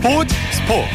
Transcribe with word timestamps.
스포츠 0.00 0.32
스포츠. 0.52 0.88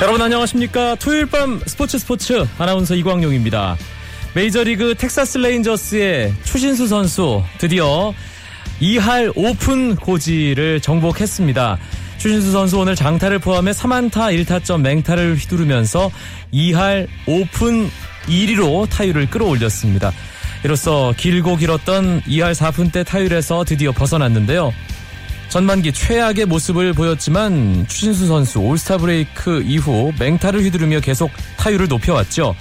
여러분 0.00 0.22
안녕하십니까? 0.22 0.94
토요일 0.94 1.26
밤 1.26 1.60
스포츠 1.66 1.98
스포츠. 1.98 2.46
아나운서 2.58 2.94
이광용입니다. 2.94 3.76
메이저리그 4.36 4.94
텍사스 4.94 5.38
레인저스의 5.38 6.32
추신수 6.44 6.86
선수 6.86 7.42
드디어 7.58 8.14
2할 8.80 9.32
5푼 9.34 9.96
고지를 9.96 10.80
정복했습니다 10.80 11.78
추신수 12.18 12.52
선수 12.52 12.78
오늘 12.78 12.94
장타를 12.94 13.38
포함해 13.38 13.72
3안타 13.72 14.44
1타점 14.44 14.80
맹타를 14.80 15.36
휘두르면서 15.36 16.10
2할 16.52 17.06
5푼 17.26 17.90
1리로 18.26 18.88
타율을 18.88 19.30
끌어올렸습니다 19.30 20.12
이로써 20.64 21.12
길고 21.16 21.56
길었던 21.56 22.22
2할 22.22 22.54
4푼 22.54 22.90
대 22.90 23.04
타율에서 23.04 23.64
드디어 23.64 23.92
벗어났는데요 23.92 24.72
전반기 25.48 25.92
최악의 25.92 26.46
모습을 26.46 26.92
보였지만 26.92 27.86
추신수 27.88 28.26
선수 28.26 28.58
올스타 28.58 28.98
브레이크 28.98 29.62
이후 29.62 30.12
맹타를 30.18 30.62
휘두르며 30.62 31.00
계속 31.00 31.30
타율을 31.56 31.88
높여왔죠. 31.88 32.54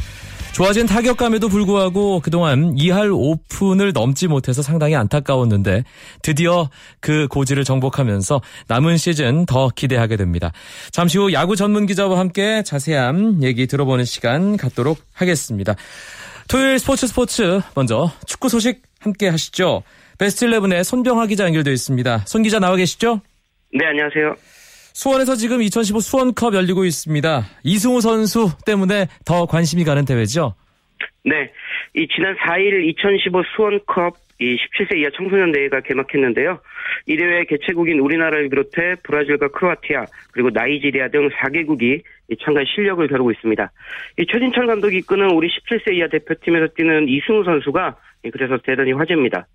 좋아진 0.56 0.86
타격감에도 0.86 1.50
불구하고 1.50 2.22
그동안 2.22 2.76
2할 2.76 3.12
5푼을 3.14 3.92
넘지 3.92 4.30
못해서 4.30 4.62
상당히 4.62 4.96
안타까웠는데 4.96 5.84
드디어 6.22 6.70
그 7.02 7.28
고지를 7.28 7.66
정복하면서 7.66 8.40
남은 8.70 8.96
시즌 8.96 9.46
더 9.46 9.68
기대하게 9.68 10.16
됩니다. 10.16 10.54
잠시 10.92 11.18
후 11.18 11.34
야구 11.34 11.58
전문 11.58 11.86
기자와 11.86 12.18
함께 12.18 12.64
자세한 12.64 13.44
얘기 13.44 13.68
들어보는 13.68 14.06
시간 14.06 14.56
갖도록 14.56 15.00
하겠습니다. 15.14 15.76
토요일 16.48 16.80
스포츠 16.80 17.06
스포츠 17.08 17.60
먼저 17.76 18.10
축구 18.26 18.48
소식 18.48 18.82
함께 19.02 19.28
하시죠. 19.28 19.84
베스트 20.18 20.46
11의 20.46 20.86
손병하 20.86 21.28
기자 21.28 21.44
연결되어 21.44 21.74
있습니다. 21.74 22.24
손 22.28 22.44
기자 22.44 22.60
나와 22.60 22.78
계시죠? 22.78 23.20
네, 23.74 23.86
안녕하세요. 23.88 24.36
수원에서 24.96 25.36
지금 25.36 25.62
2015 25.62 26.00
수원컵 26.00 26.56
열리고 26.56 26.86
있습니다. 26.86 27.44
이승우 27.64 28.00
선수 28.00 28.48
때문에 28.66 29.08
더 29.26 29.46
관심이 29.46 29.84
가는 29.84 30.06
대회죠? 30.06 30.56
네. 31.26 31.52
이 31.94 32.08
지난 32.16 32.34
4일 32.38 32.88
2015 32.92 33.44
수원컵 33.56 34.14
이 34.40 34.58
17세 34.58 34.98
이하 34.98 35.10
청소년 35.16 35.52
대회가 35.52 35.82
개막했는데요. 35.82 36.60
이 37.08 37.18
대회 37.18 37.46
개최국인 37.46 38.00
우리나라를 38.00 38.50
비롯해 38.50 38.96
브라질과 39.04 39.50
크로아티아 39.50 40.06
그리고 40.34 40.50
나이지리아 40.50 41.10
등 41.10 41.30
4개국이 41.30 42.02
참가의 42.44 42.66
실력을 42.68 43.08
겨루고 43.08 43.32
있습니다. 43.32 43.72
이 44.20 44.26
최진철 44.26 44.68
감독이 44.68 44.98
이끄는 44.98 45.32
우리 45.32 45.48
17세 45.48 45.94
이하 45.94 46.08
대표팀에서 46.08 46.68
뛰는 46.76 47.08
이승우 47.08 47.44
선수가 47.44 47.96
그래서 48.32 48.58
대단히 48.58 48.92
화제입니다. 48.92 49.48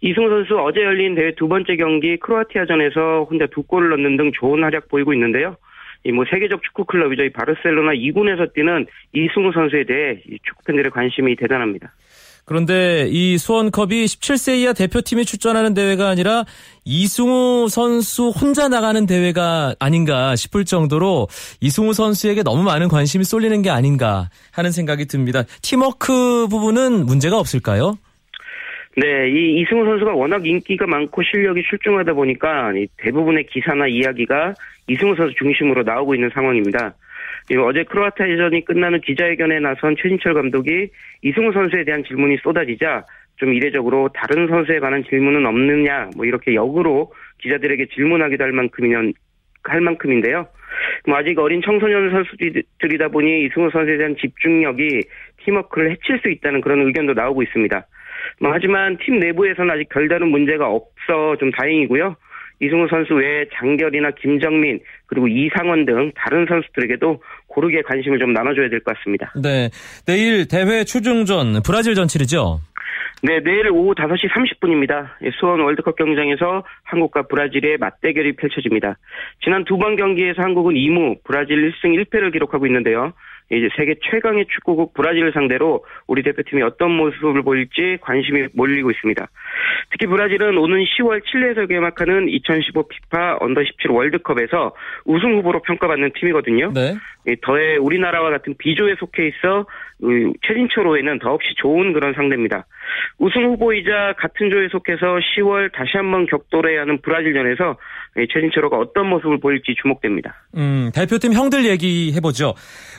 이승우 0.00 0.28
선수 0.28 0.58
어제 0.58 0.80
열린 0.80 1.14
대회 1.14 1.32
두 1.34 1.46
번째 1.46 1.76
경기 1.76 2.16
크로아티아전에서 2.16 3.26
혼자 3.30 3.46
두 3.46 3.62
골을 3.62 3.90
넣는 3.90 4.16
등 4.16 4.32
좋은 4.32 4.62
활약 4.62 4.88
보이고 4.88 5.12
있는데요. 5.12 5.56
이뭐 6.04 6.24
세계적 6.30 6.62
축구 6.62 6.84
클럽이죠. 6.84 7.24
이 7.24 7.30
바르셀로나 7.30 7.92
2군에서 7.92 8.52
뛰는 8.52 8.86
이승우 9.12 9.52
선수에 9.52 9.84
대해 9.84 10.20
축구 10.42 10.64
팬들의 10.64 10.90
관심이 10.90 11.34
대단합니다. 11.36 11.92
그런데 12.44 13.06
이 13.08 13.38
수원컵이 13.38 14.04
17세 14.04 14.58
이하 14.58 14.72
대표팀이 14.72 15.24
출전하는 15.24 15.72
대회가 15.72 16.08
아니라 16.08 16.44
이승우 16.84 17.68
선수 17.70 18.28
혼자 18.28 18.68
나가는 18.68 19.06
대회가 19.06 19.74
아닌가 19.78 20.36
싶을 20.36 20.64
정도로 20.64 21.28
이승우 21.60 21.94
선수에게 21.94 22.42
너무 22.42 22.62
많은 22.62 22.88
관심이 22.88 23.24
쏠리는 23.24 23.62
게 23.62 23.70
아닌가 23.70 24.28
하는 24.52 24.70
생각이 24.70 25.06
듭니다. 25.06 25.44
팀워크 25.62 26.46
부분은 26.48 27.06
문제가 27.06 27.38
없을까요? 27.38 27.96
네, 28.96 29.28
이 29.28 29.60
이승우 29.60 29.84
선수가 29.84 30.12
워낙 30.12 30.46
인기가 30.46 30.86
많고 30.86 31.22
실력이 31.22 31.62
출중하다 31.68 32.12
보니까 32.12 32.72
대부분의 32.98 33.46
기사나 33.46 33.88
이야기가 33.88 34.54
이승우 34.86 35.16
선수 35.16 35.34
중심으로 35.36 35.82
나오고 35.82 36.14
있는 36.14 36.30
상황입니다. 36.32 36.94
어제 37.52 37.84
크로아티아전이 37.84 38.64
끝나는 38.64 39.00
기자회견에 39.00 39.60
나선 39.60 39.96
최진철 39.96 40.34
감독이 40.34 40.88
이승우 41.22 41.52
선수에 41.52 41.84
대한 41.84 42.02
질문이 42.04 42.38
쏟아지자 42.42 43.04
좀 43.36 43.52
이례적으로 43.52 44.08
다른 44.14 44.48
선수에 44.48 44.78
관한 44.78 45.04
질문은 45.04 45.44
없느냐 45.44 46.10
뭐 46.16 46.24
이렇게 46.24 46.54
역으로 46.54 47.12
기자들에게 47.38 47.86
질문하기도 47.94 48.42
할 48.42 48.52
만큼이면 48.52 49.12
할 49.64 49.80
만큼인데요. 49.80 50.46
뭐 51.06 51.16
아직 51.16 51.38
어린 51.38 51.60
청소년 51.62 52.10
선수들이다 52.10 53.08
보니 53.08 53.44
이승우 53.44 53.70
선수에 53.70 53.98
대한 53.98 54.16
집중력이 54.16 55.00
팀워크를 55.44 55.90
해칠 55.90 56.20
수 56.20 56.30
있다는 56.30 56.60
그런 56.60 56.86
의견도 56.86 57.12
나오고 57.12 57.42
있습니다. 57.42 57.86
뭐 58.40 58.52
하지만 58.52 58.96
팀 58.98 59.18
내부에서는 59.18 59.70
아직 59.70 59.88
별다른 59.90 60.28
문제가 60.28 60.68
없어 60.68 61.36
좀 61.38 61.50
다행이고요. 61.50 62.16
이승우 62.60 62.86
선수 62.88 63.14
외에 63.14 63.44
장결이나 63.54 64.10
김정민 64.12 64.80
그리고 65.06 65.28
이상원 65.28 65.84
등 65.84 66.12
다른 66.14 66.46
선수들에게도 66.48 67.22
고르게 67.48 67.82
관심을 67.82 68.18
좀 68.18 68.32
나눠줘야 68.32 68.68
될 68.68 68.80
것 68.80 68.96
같습니다. 68.96 69.32
네, 69.42 69.70
내일 70.06 70.46
대회 70.48 70.84
추중전 70.84 71.62
브라질전 71.64 72.08
치르죠? 72.08 72.60
네, 73.22 73.40
내일 73.42 73.70
오후 73.70 73.94
5시 73.94 74.28
30분입니다. 74.28 75.08
수원 75.40 75.60
월드컵 75.60 75.96
경기장에서 75.96 76.62
한국과 76.82 77.22
브라질의 77.22 77.78
맞대결이 77.78 78.36
펼쳐집니다. 78.36 78.98
지난 79.42 79.64
두 79.64 79.78
번 79.78 79.96
경기에서 79.96 80.42
한국은 80.42 80.74
2무, 80.74 81.18
브라질 81.24 81.72
1승 81.72 82.04
1패를 82.04 82.32
기록하고 82.32 82.66
있는데요. 82.66 83.12
이제 83.52 83.68
세계 83.76 83.94
최강의 84.10 84.46
축구국 84.48 84.94
브라질을 84.94 85.32
상대로 85.32 85.84
우리 86.06 86.22
대표팀이 86.22 86.62
어떤 86.62 86.90
모습을 86.92 87.42
보일지 87.42 87.98
관심이 88.00 88.48
몰리고 88.54 88.90
있습니다. 88.90 89.26
특히 89.90 90.06
브라질은 90.06 90.56
오는 90.56 90.82
10월 90.82 91.22
칠레에서 91.24 91.66
개막하는 91.66 92.28
2015 92.28 92.88
FIFA 92.88 93.38
under 93.40 93.62
17 93.62 93.90
월드컵에서 93.90 94.74
우승 95.04 95.36
후보로 95.36 95.60
평가받는 95.62 96.12
팀이거든요. 96.14 96.72
네. 96.72 96.94
더해 97.42 97.76
우리나라와 97.76 98.30
같은 98.30 98.54
B조에 98.58 98.96
속해 98.98 99.28
있어 99.28 99.66
최진철호에는 100.46 101.18
더없이 101.20 101.54
좋은 101.56 101.92
그런 101.92 102.12
상대입니다. 102.14 102.66
우승 103.18 103.44
후보이자 103.44 104.14
같은 104.18 104.50
조에 104.50 104.68
속해서 104.68 105.18
10월 105.36 105.72
다시 105.72 105.96
한번 105.96 106.26
격돌해야 106.26 106.82
하는 106.82 107.00
브라질전에서 107.00 107.76
최진철호가 108.16 108.78
어떤 108.78 109.08
모습을 109.08 109.40
보일지 109.40 109.74
주목됩니다. 109.80 110.46
음, 110.56 110.90
대표팀 110.94 111.32
형들 111.32 111.64
얘기해 111.66 112.20
보죠. 112.20 112.54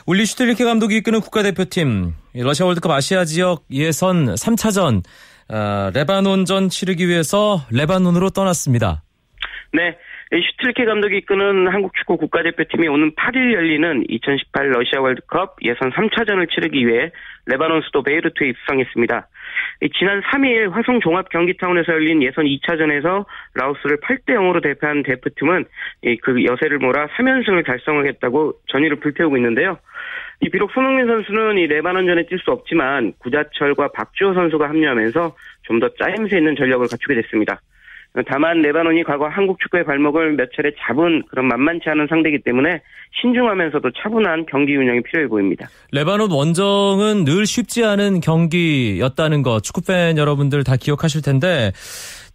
울리 0.06 0.26
슈틸리케 0.26 0.64
감독이 0.64 0.96
이끄는 0.98 1.20
국가대표팀 1.20 2.12
러시아 2.34 2.66
월드컵 2.66 2.90
아시아 2.90 3.24
지역 3.24 3.64
예선 3.70 4.26
3차전 4.34 5.02
어, 5.48 5.90
레바논전 5.94 6.68
치르기 6.68 7.08
위해서 7.08 7.60
레바논으로 7.72 8.30
떠났습니다. 8.30 9.02
네. 9.72 9.96
슈틸케 10.32 10.84
감독이 10.84 11.18
이끄는 11.18 11.68
한국 11.68 11.94
축구 11.94 12.16
국가대표팀이 12.16 12.88
오는 12.88 13.12
8일 13.14 13.54
열리는 13.54 14.04
2018 14.08 14.70
러시아 14.70 15.00
월드컵 15.00 15.56
예선 15.62 15.92
3차전을 15.92 16.50
치르기 16.52 16.84
위해 16.86 17.12
레바논 17.46 17.82
수도 17.82 18.02
베이루트에 18.02 18.48
입성했습니다. 18.48 19.28
지난 19.98 20.20
3일 20.22 20.70
화성 20.70 21.00
종합 21.00 21.28
경기타운에서 21.28 21.92
열린 21.92 22.22
예선 22.22 22.44
2차전에서 22.44 23.24
라오스를 23.54 23.98
8대 23.98 24.34
0으로 24.34 24.62
대표한 24.62 25.02
대표팀은 25.02 25.64
그 26.22 26.44
여세를 26.44 26.78
몰아 26.78 27.06
3연승을 27.16 27.64
달성하겠다고 27.66 28.54
전의를 28.68 29.00
불태우고 29.00 29.36
있는데요. 29.36 29.78
비록 30.52 30.70
손흥민 30.72 31.06
선수는 31.06 31.58
이 31.58 31.66
레바논전에 31.66 32.24
뛸 32.24 32.38
수 32.38 32.50
없지만 32.50 33.14
구자철과 33.18 33.88
박주호 33.92 34.34
선수가 34.34 34.68
합류하면서 34.68 35.34
좀 35.62 35.80
더 35.80 35.88
짜임새 35.94 36.38
있는 36.38 36.56
전력을 36.56 36.86
갖추게 36.88 37.14
됐습니다. 37.22 37.60
다만 38.26 38.62
레바논이 38.62 39.04
과거 39.04 39.28
한국 39.28 39.58
축구의 39.60 39.84
발목을 39.84 40.32
몇 40.36 40.48
차례 40.56 40.70
잡은 40.86 41.22
그런 41.28 41.48
만만치 41.48 41.88
않은 41.88 42.06
상대이기 42.08 42.42
때문에 42.44 42.80
신중하면서도 43.20 43.90
차분한 44.02 44.46
경기 44.50 44.76
운영이 44.76 45.02
필요해 45.02 45.28
보입니다. 45.28 45.68
레바논 45.92 46.30
원정은 46.30 47.24
늘 47.24 47.46
쉽지 47.46 47.84
않은 47.84 48.20
경기였다는 48.20 49.42
거 49.42 49.60
축구팬 49.60 50.18
여러분들 50.18 50.64
다 50.64 50.76
기억하실 50.76 51.22
텐데 51.22 51.72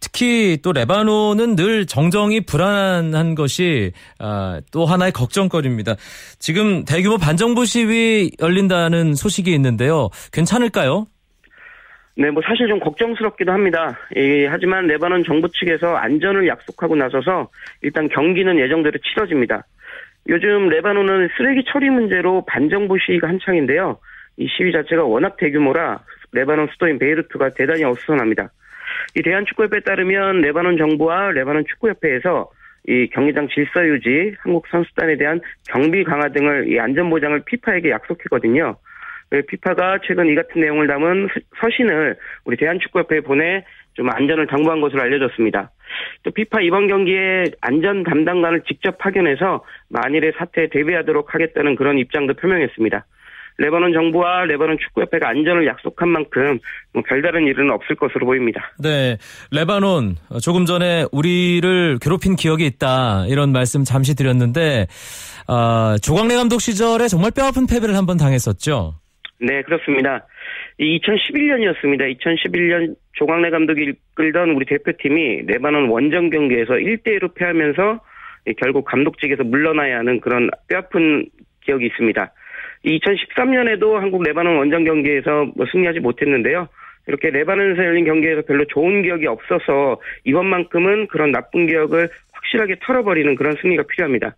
특히 0.00 0.58
또 0.62 0.72
레바논은 0.72 1.54
늘 1.54 1.86
정정이 1.86 2.42
불안한 2.42 3.34
것이 3.34 3.92
아, 4.18 4.60
또 4.72 4.84
하나의 4.84 5.12
걱정거리입니다. 5.12 5.94
지금 6.38 6.84
대규모 6.84 7.18
반정부 7.18 7.64
시위 7.64 8.32
열린다는 8.40 9.14
소식이 9.14 9.52
있는데요. 9.54 10.10
괜찮을까요? 10.32 11.06
네, 12.14 12.30
뭐 12.30 12.42
사실 12.46 12.68
좀 12.68 12.78
걱정스럽기도 12.78 13.52
합니다. 13.52 13.98
예, 14.16 14.46
하지만 14.46 14.86
레바논 14.86 15.24
정부 15.24 15.48
측에서 15.48 15.96
안전을 15.96 16.46
약속하고 16.46 16.94
나서서 16.94 17.48
일단 17.80 18.08
경기는 18.08 18.58
예정대로 18.58 18.98
치러집니다. 18.98 19.64
요즘 20.28 20.68
레바논은 20.68 21.30
쓰레기 21.36 21.64
처리 21.66 21.88
문제로 21.90 22.44
반정부 22.46 22.98
시위가 22.98 23.28
한창인데요. 23.28 23.98
이 24.36 24.46
시위 24.46 24.72
자체가 24.72 25.04
워낙 25.04 25.36
대규모라 25.36 26.00
레바논 26.32 26.68
수도인 26.72 26.98
베이루트가 26.98 27.50
대단히 27.50 27.84
어수선합니다. 27.84 28.50
이 29.16 29.22
대한축구협회에 29.22 29.80
따르면 29.80 30.42
레바논 30.42 30.76
정부와 30.76 31.32
레바논 31.32 31.64
축구협회에서 31.66 32.50
이 32.88 33.08
경기장 33.08 33.48
질서 33.48 33.86
유지, 33.86 34.34
한국 34.40 34.66
선수단에 34.68 35.16
대한 35.16 35.40
경비 35.68 36.04
강화 36.04 36.28
등을 36.28 36.70
이 36.70 36.78
안전 36.78 37.10
보장을 37.10 37.40
피파에게 37.46 37.90
약속했거든요. 37.90 38.76
피파가 39.40 39.98
최근 40.06 40.28
이 40.28 40.34
같은 40.34 40.60
내용을 40.60 40.86
담은 40.86 41.28
서신을 41.60 42.16
우리 42.44 42.56
대한축구협회에 42.56 43.20
보내 43.20 43.64
좀 43.94 44.10
안전을 44.10 44.46
당부한 44.46 44.80
것으로 44.80 45.02
알려졌습니다. 45.02 45.70
또 46.22 46.30
피파 46.30 46.60
이번 46.60 46.86
경기에 46.88 47.44
안전 47.60 48.02
담당관을 48.02 48.62
직접 48.66 48.98
파견해서 48.98 49.64
만일의 49.88 50.32
사태에 50.38 50.68
대비하도록 50.68 51.34
하겠다는 51.34 51.76
그런 51.76 51.98
입장도 51.98 52.34
표명했습니다. 52.34 53.06
레바논 53.58 53.92
정부와 53.92 54.46
레바논 54.46 54.78
축구협회가 54.78 55.28
안전을 55.28 55.66
약속한 55.66 56.08
만큼 56.08 56.58
뭐 56.94 57.02
별다른 57.06 57.46
일은 57.46 57.70
없을 57.70 57.96
것으로 57.96 58.24
보입니다. 58.24 58.72
네, 58.78 59.18
레바논 59.50 60.16
조금 60.42 60.64
전에 60.64 61.04
우리를 61.12 61.98
괴롭힌 62.00 62.34
기억이 62.36 62.64
있다 62.64 63.26
이런 63.28 63.52
말씀 63.52 63.84
잠시 63.84 64.14
드렸는데 64.14 64.86
어, 65.48 65.96
조광래 65.98 66.34
감독 66.34 66.60
시절에 66.60 67.08
정말 67.08 67.30
뼈아픈 67.30 67.66
패배를 67.66 67.94
한번 67.94 68.16
당했었죠. 68.16 69.01
네, 69.42 69.62
그렇습니다. 69.62 70.24
2011년이었습니다. 70.78 72.16
2011년 72.16 72.94
조광래 73.14 73.50
감독이 73.50 73.92
이끌던 74.14 74.50
우리 74.50 74.64
대표팀이 74.66 75.42
레바논 75.46 75.88
원정 75.88 76.30
경기에서 76.30 76.74
1대1로 76.74 77.34
패하면서 77.34 78.00
결국 78.58 78.84
감독직에서 78.84 79.42
물러나야 79.42 79.98
하는 79.98 80.20
그런 80.20 80.48
뼈아픈 80.68 81.26
기억이 81.64 81.86
있습니다. 81.86 82.32
2013년에도 82.84 83.94
한국 83.94 84.22
레바논 84.22 84.58
원정 84.58 84.84
경기에서 84.84 85.50
뭐 85.56 85.66
승리하지 85.72 85.98
못했는데요. 85.98 86.68
이렇게 87.08 87.30
레바논에서 87.30 87.84
열린 87.84 88.04
경기에서 88.04 88.42
별로 88.42 88.64
좋은 88.66 89.02
기억이 89.02 89.26
없어서 89.26 90.00
이번만큼은 90.24 91.08
그런 91.08 91.32
나쁜 91.32 91.66
기억을 91.66 92.08
확실하게 92.30 92.76
털어버리는 92.80 93.34
그런 93.34 93.56
승리가 93.60 93.84
필요합니다. 93.88 94.36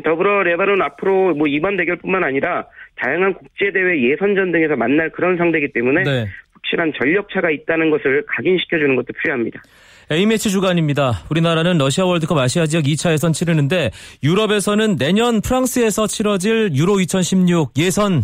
더불어 0.00 0.42
레바논 0.42 0.80
앞으로 0.82 1.34
뭐 1.34 1.46
이번 1.46 1.76
대결뿐만 1.76 2.24
아니라 2.24 2.66
다양한 2.96 3.34
국제대회 3.34 4.10
예선전 4.10 4.52
등에서 4.52 4.76
만날 4.76 5.10
그런 5.10 5.36
상대이기 5.36 5.72
때문에 5.72 6.02
네. 6.02 6.26
확실한 6.54 6.92
전력차가 6.98 7.50
있다는 7.50 7.90
것을 7.90 8.24
각인시켜주는 8.26 8.96
것도 8.96 9.08
필요합니다. 9.22 9.60
A매치 10.10 10.50
주간입니다. 10.50 11.12
우리나라는 11.30 11.78
러시아 11.78 12.04
월드컵 12.04 12.36
아시아 12.38 12.66
지역 12.66 12.84
2차 12.84 13.12
예선 13.12 13.32
치르는데 13.32 13.90
유럽에서는 14.22 14.96
내년 14.96 15.40
프랑스에서 15.40 16.06
치러질 16.06 16.70
유로 16.74 17.00
2016 17.00 17.72
예선 17.78 18.22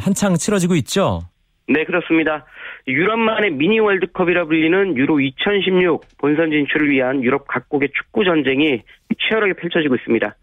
한창 0.00 0.34
치러지고 0.34 0.74
있죠. 0.76 1.22
네, 1.68 1.84
그렇습니다. 1.84 2.46
유럽만의 2.86 3.52
미니 3.52 3.80
월드컵이라 3.80 4.44
불리는 4.44 4.96
유로 4.96 5.20
2016 5.20 6.02
본선 6.18 6.50
진출을 6.50 6.90
위한 6.90 7.22
유럽 7.22 7.46
각국의 7.46 7.90
축구 7.94 8.24
전쟁이 8.24 8.82
치열하게 9.18 9.54
펼쳐지고 9.54 9.94
있습니다. 9.94 10.36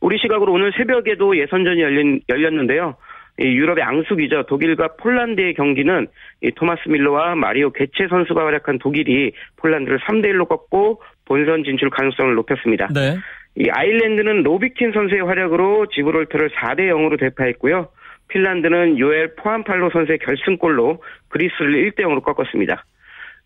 우리 0.00 0.18
시각으로 0.18 0.52
오늘 0.52 0.72
새벽에도 0.76 1.36
예선전이 1.36 1.80
열린, 1.80 2.20
열렸는데요. 2.28 2.96
유럽의 3.38 3.84
앙숙이죠. 3.84 4.44
독일과 4.44 4.96
폴란드의 4.98 5.54
경기는 5.54 6.06
토마스 6.54 6.88
밀러와 6.88 7.34
마리오 7.34 7.70
개체 7.70 8.08
선수가 8.08 8.46
활약한 8.46 8.78
독일이 8.78 9.32
폴란드를 9.56 9.98
3대 10.00 10.26
1로 10.32 10.48
꺾고 10.48 11.02
본선 11.26 11.64
진출 11.64 11.90
가능성을 11.90 12.34
높였습니다. 12.34 12.88
네. 12.94 13.16
이 13.56 13.68
아일랜드는 13.70 14.42
로비킨 14.42 14.92
선수의 14.92 15.22
활약으로 15.22 15.86
지브롤터를 15.94 16.50
4대 16.50 16.88
0으로 16.88 17.18
대파했고요. 17.18 17.88
핀란드는 18.28 18.98
요엘 18.98 19.34
포안팔로 19.36 19.90
선수의 19.90 20.18
결승골로 20.18 21.02
그리스를 21.28 21.90
1대 21.90 22.00
0으로 22.00 22.22
꺾었습니다. 22.22 22.84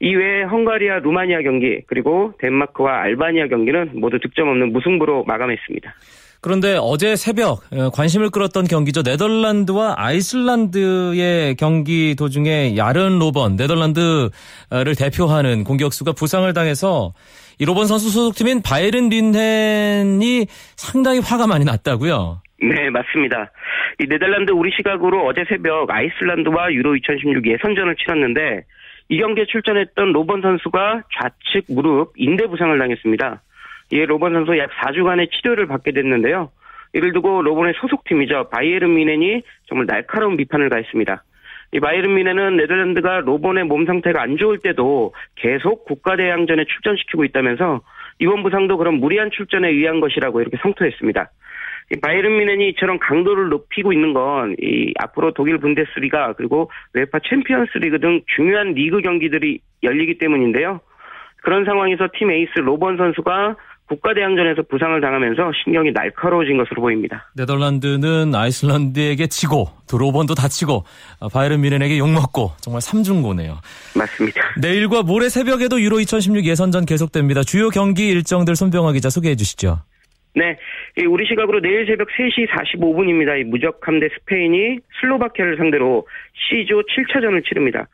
이외에 0.00 0.44
헝가리와 0.44 1.00
루마니아 1.00 1.42
경기 1.42 1.82
그리고 1.86 2.32
덴마크와 2.38 3.02
알바니아 3.02 3.48
경기는 3.48 3.90
모두 3.94 4.18
득점 4.18 4.48
없는 4.48 4.72
무승부로 4.72 5.24
마감했습니다. 5.24 5.94
그런데 6.40 6.78
어제 6.80 7.16
새벽 7.16 7.60
어, 7.72 7.90
관심을 7.90 8.30
끌었던 8.30 8.64
경기죠. 8.64 9.02
네덜란드와 9.02 9.94
아이슬란드의 9.98 11.56
경기 11.56 12.14
도중에 12.16 12.76
야른 12.76 13.18
로번 13.18 13.56
네덜란드를 13.56 14.30
대표하는 14.98 15.64
공격수가 15.64 16.12
부상을 16.12 16.50
당해서 16.54 17.12
이 17.58 17.66
로번 17.66 17.86
선수 17.86 18.10
소속팀인 18.10 18.62
바이른 18.62 19.10
린헨이 19.10 20.46
상당히 20.76 21.20
화가 21.20 21.46
많이 21.46 21.64
났다고요. 21.66 22.40
네, 22.62 22.90
맞습니다. 22.90 23.50
이 24.00 24.06
네덜란드 24.06 24.52
우리 24.52 24.70
시각으로 24.74 25.26
어제 25.26 25.44
새벽 25.48 25.90
아이슬란드와 25.90 26.72
유로 26.72 26.96
2016 26.96 27.46
예선전을 27.46 27.96
치렀는데 27.96 28.64
이 29.10 29.18
경기에 29.18 29.44
출전했던 29.46 30.12
로번 30.12 30.40
선수가 30.40 31.02
좌측 31.20 31.64
무릎 31.68 32.12
인대 32.16 32.46
부상을 32.46 32.78
당했습니다. 32.78 33.42
이에 33.92 34.06
로번 34.06 34.32
선수 34.32 34.56
약 34.58 34.70
4주간의 34.70 35.30
치료를 35.30 35.66
받게 35.66 35.92
됐는데요. 35.92 36.50
이를 36.92 37.12
두고 37.12 37.42
로번의 37.42 37.74
소속팀이죠. 37.80 38.48
바이에른 38.50 38.94
미넨이 38.94 39.42
정말 39.66 39.86
날카로운 39.86 40.36
비판을 40.36 40.68
가했습니다. 40.68 41.22
이 41.72 41.80
바이에른 41.80 42.14
미넨은 42.14 42.56
네덜란드가 42.56 43.20
로번의 43.20 43.64
몸 43.64 43.86
상태가 43.86 44.20
안 44.20 44.36
좋을 44.36 44.58
때도 44.58 45.14
계속 45.36 45.84
국가대항전에 45.84 46.64
출전시키고 46.64 47.24
있다면서 47.24 47.80
이번 48.18 48.42
부상도 48.42 48.76
그런 48.76 48.94
무리한 48.94 49.30
출전에 49.30 49.68
의한 49.68 50.00
것이라고 50.00 50.40
이렇게 50.40 50.56
성토했습니다. 50.62 51.30
이 51.92 52.00
바이에른 52.00 52.38
뮌헨이 52.38 52.68
이처럼 52.70 52.98
강도를 52.98 53.48
높이고 53.48 53.92
있는 53.92 54.12
건 54.12 54.54
이 54.60 54.92
앞으로 54.98 55.32
독일 55.32 55.58
분데스리가 55.58 56.34
그리고 56.34 56.70
UEFA 56.92 57.18
챔피언스리그 57.18 57.98
등 57.98 58.20
중요한 58.36 58.72
리그 58.74 59.00
경기들이 59.00 59.60
열리기 59.82 60.18
때문인데요. 60.18 60.80
그런 61.42 61.64
상황에서 61.64 62.08
팀 62.14 62.30
에이스 62.30 62.58
로번 62.58 62.96
선수가 62.96 63.56
국가대항전에서 63.90 64.62
부상을 64.70 65.00
당하면서 65.00 65.50
신경이 65.64 65.90
날카로워진 65.92 66.56
것으로 66.58 66.80
보입니다. 66.82 67.28
네덜란드는 67.34 68.32
아이슬란드에게 68.34 69.26
지고 69.26 69.66
로번도 69.88 70.34
다치고 70.34 70.84
아, 71.20 71.28
바이에른 71.32 71.60
뮌헨에게 71.60 71.98
욕먹고 71.98 72.52
정말 72.60 72.80
삼중고네요. 72.82 73.58
맞습니다. 73.98 74.42
내일과 74.60 75.02
모레 75.02 75.28
새벽에도 75.28 75.80
유로 75.80 75.98
2016 75.98 76.46
예선전 76.46 76.86
계속됩니다. 76.86 77.42
주요 77.42 77.68
경기 77.68 78.08
일정들 78.10 78.54
손병화 78.54 78.92
기자 78.92 79.10
소개해 79.10 79.34
주시죠. 79.34 79.78
네, 80.36 80.56
우리 81.08 81.26
시각으로 81.26 81.60
내일 81.60 81.84
새벽 81.86 82.06
3시 82.10 82.46
45분입니다. 82.46 83.42
무적 83.46 83.80
함대 83.82 84.08
스페인이 84.20 84.78
슬로바키아를 85.00 85.56
상대로 85.56 86.06
C조 86.48 86.82
7차전을 86.82 87.44
치릅니다. 87.44 87.88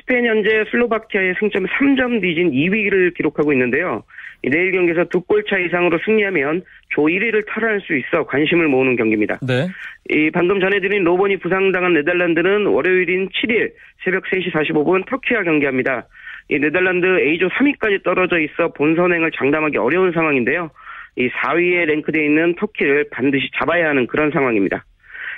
스페인 0.00 0.24
현재 0.24 0.64
슬로바키아의 0.70 1.34
승점 1.38 1.66
3점 1.66 2.22
뒤진 2.22 2.50
2위를 2.50 3.14
기록하고 3.14 3.52
있는데요. 3.52 4.02
내일 4.50 4.72
경기에서 4.72 5.04
두 5.04 5.20
골 5.22 5.44
차 5.44 5.58
이상으로 5.58 5.98
승리하면 6.04 6.62
조 6.90 7.02
1위를 7.02 7.46
탈환할 7.46 7.80
수 7.80 7.96
있어 7.96 8.24
관심을 8.26 8.68
모으는 8.68 8.96
경기입니다. 8.96 9.38
네. 9.42 9.68
이 10.10 10.30
방금 10.30 10.60
전해드린 10.60 11.02
로번이 11.04 11.38
부상당한 11.38 11.94
네덜란드는 11.94 12.66
월요일인 12.66 13.28
7일 13.30 13.72
새벽 14.04 14.24
3시 14.24 14.52
45분 14.52 15.06
터키와 15.08 15.42
경기합니다. 15.42 16.06
이 16.48 16.58
네덜란드 16.58 17.06
A조 17.20 17.48
3위까지 17.48 18.02
떨어져 18.04 18.38
있어 18.38 18.72
본선행을 18.74 19.30
장담하기 19.32 19.78
어려운 19.78 20.12
상황인데요. 20.12 20.70
이 21.16 21.28
4위에 21.28 21.86
랭크되어 21.86 22.22
있는 22.22 22.54
터키를 22.56 23.06
반드시 23.10 23.48
잡아야 23.58 23.88
하는 23.88 24.06
그런 24.06 24.30
상황입니다. 24.30 24.84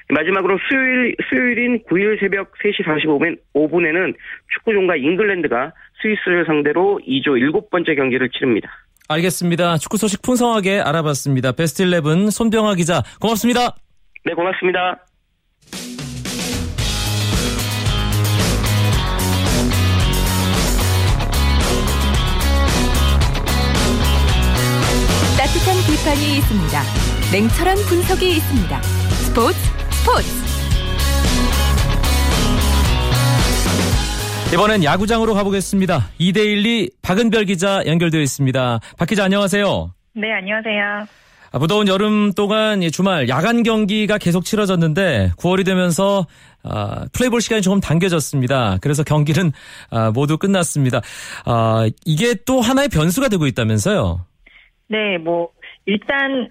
마지막으로 0.08 0.58
수요일, 0.68 1.16
수요일인 1.28 1.82
9일 1.84 2.20
새벽 2.20 2.52
3시 2.58 2.84
45분 2.84 3.38
5분에는 3.54 4.14
축구 4.54 4.72
종가 4.72 4.96
잉글랜드가 4.96 5.72
스위스를 6.00 6.44
상대로 6.46 7.00
2조 7.06 7.38
7번째 7.52 7.96
경기를 7.96 8.28
치릅니다. 8.30 8.70
알겠습니다. 9.08 9.78
축구 9.78 9.96
소식 9.96 10.22
풍성하게 10.22 10.80
알아봤습니다. 10.80 11.52
베스트 11.52 11.82
11 11.82 12.30
손병아 12.30 12.75
기자 12.75 13.02
고맙습니다. 13.20 13.76
네, 14.25 14.34
고맙습니다. 14.34 15.06
따뜻한 25.38 25.76
비판이 25.86 26.38
있습니다. 26.38 26.82
냉철한 27.32 27.76
분석이 27.88 28.36
있습니다. 28.36 28.82
스포츠 28.82 29.58
스포츠 29.90 30.45
이번엔 34.54 34.84
야구장으로 34.84 35.34
가보겠습니다. 35.34 36.08
이데일리 36.18 36.90
박은별 37.02 37.46
기자 37.46 37.82
연결되어 37.84 38.20
있습니다. 38.20 38.78
박 38.96 39.08
기자 39.08 39.24
안녕하세요. 39.24 39.90
네, 40.14 40.32
안녕하세요. 40.32 41.06
아, 41.52 41.58
무더운 41.58 41.88
여름 41.88 42.32
동안 42.32 42.80
주말 42.92 43.28
야간 43.28 43.64
경기가 43.64 44.18
계속 44.18 44.44
치러졌는데 44.44 45.30
9월이 45.36 45.66
되면서 45.66 46.26
아, 46.62 47.06
플레이볼 47.12 47.40
시간이 47.40 47.60
조금 47.60 47.80
당겨졌습니다. 47.80 48.78
그래서 48.80 49.02
경기는 49.02 49.50
아, 49.90 50.12
모두 50.12 50.38
끝났습니다. 50.38 51.00
아, 51.44 51.88
이게 52.04 52.34
또 52.46 52.60
하나의 52.60 52.88
변수가 52.88 53.28
되고 53.28 53.46
있다면서요? 53.46 54.24
네, 54.88 55.18
뭐 55.18 55.50
일단 55.86 56.48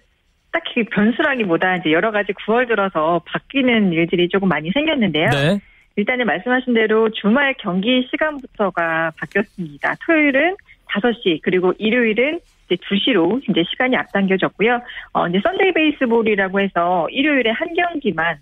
딱히 0.52 0.86
변수라기보다 0.94 1.78
이제 1.78 1.92
여러 1.92 2.12
가지 2.12 2.34
9월 2.34 2.68
들어서 2.68 3.22
바뀌는 3.26 3.94
일들이 3.94 4.28
조금 4.30 4.50
많이 4.50 4.70
생겼는데요. 4.74 5.30
네. 5.30 5.60
일단은 5.96 6.26
말씀하신 6.26 6.74
대로 6.74 7.10
주말 7.12 7.56
경기 7.58 8.08
시간부터가 8.12 9.14
바뀌었습니다. 9.18 9.96
토요일은 10.06 10.56
5시 10.88 11.40
그리고 11.42 11.74
일요일은 11.78 12.40
이제 12.66 12.76
2시로 12.76 13.42
이제 13.50 13.64
시간이 13.70 13.96
앞당겨졌고요. 13.96 14.82
어, 15.14 15.28
이제 15.28 15.40
Sunday 15.42 15.74
baseball이라고 15.74 16.60
해서 16.60 17.08
일요일에 17.12 17.52
한 17.52 17.74
경기만 17.74 18.38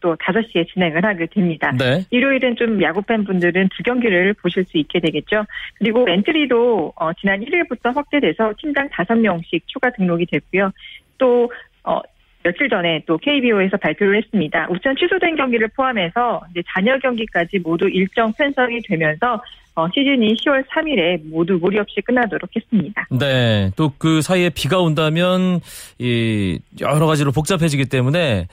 또또 0.00 0.16
5시에 0.16 0.72
진행을 0.72 1.04
하게 1.04 1.26
됩니다. 1.26 1.72
네. 1.78 2.04
일요일은 2.10 2.56
좀 2.56 2.82
야구 2.82 3.02
팬 3.02 3.24
분들은 3.24 3.70
두 3.74 3.82
경기를 3.82 4.34
보실 4.34 4.64
수 4.64 4.78
있게 4.78 5.00
되겠죠. 5.00 5.44
그리고 5.78 6.06
엔트리도 6.08 6.92
어, 6.96 7.12
지난 7.14 7.40
1일부터 7.40 7.94
확대돼서 7.94 8.52
팀당 8.58 8.88
5명씩 8.90 9.62
추가 9.66 9.90
등록이 9.90 10.26
됐고요. 10.26 10.70
또 11.18 11.50
어, 11.84 12.00
며칠 12.46 12.68
전에 12.68 13.02
또 13.06 13.18
KBO에서 13.18 13.76
발표를 13.76 14.18
했습니다. 14.18 14.68
우선 14.70 14.94
취소된 14.96 15.34
경기를 15.34 15.66
포함해서 15.74 16.42
이제 16.52 16.62
잔여 16.72 16.96
경기까지 17.00 17.58
모두 17.58 17.88
일정 17.88 18.32
편성이 18.32 18.80
되면서 18.82 19.42
어, 19.74 19.86
시즌이 19.92 20.34
10월 20.36 20.64
3일에 20.68 21.20
모두 21.28 21.58
무리 21.60 21.78
없이 21.78 22.00
끝나도록 22.00 22.48
했습니다. 22.54 23.06
네. 23.10 23.70
또 23.76 23.92
그 23.98 24.22
사이에 24.22 24.48
비가 24.50 24.78
온다면 24.78 25.60
이 25.98 26.58
여러 26.80 27.06
가지로 27.06 27.32
복잡해지기 27.32 27.86
때문에 27.86 28.46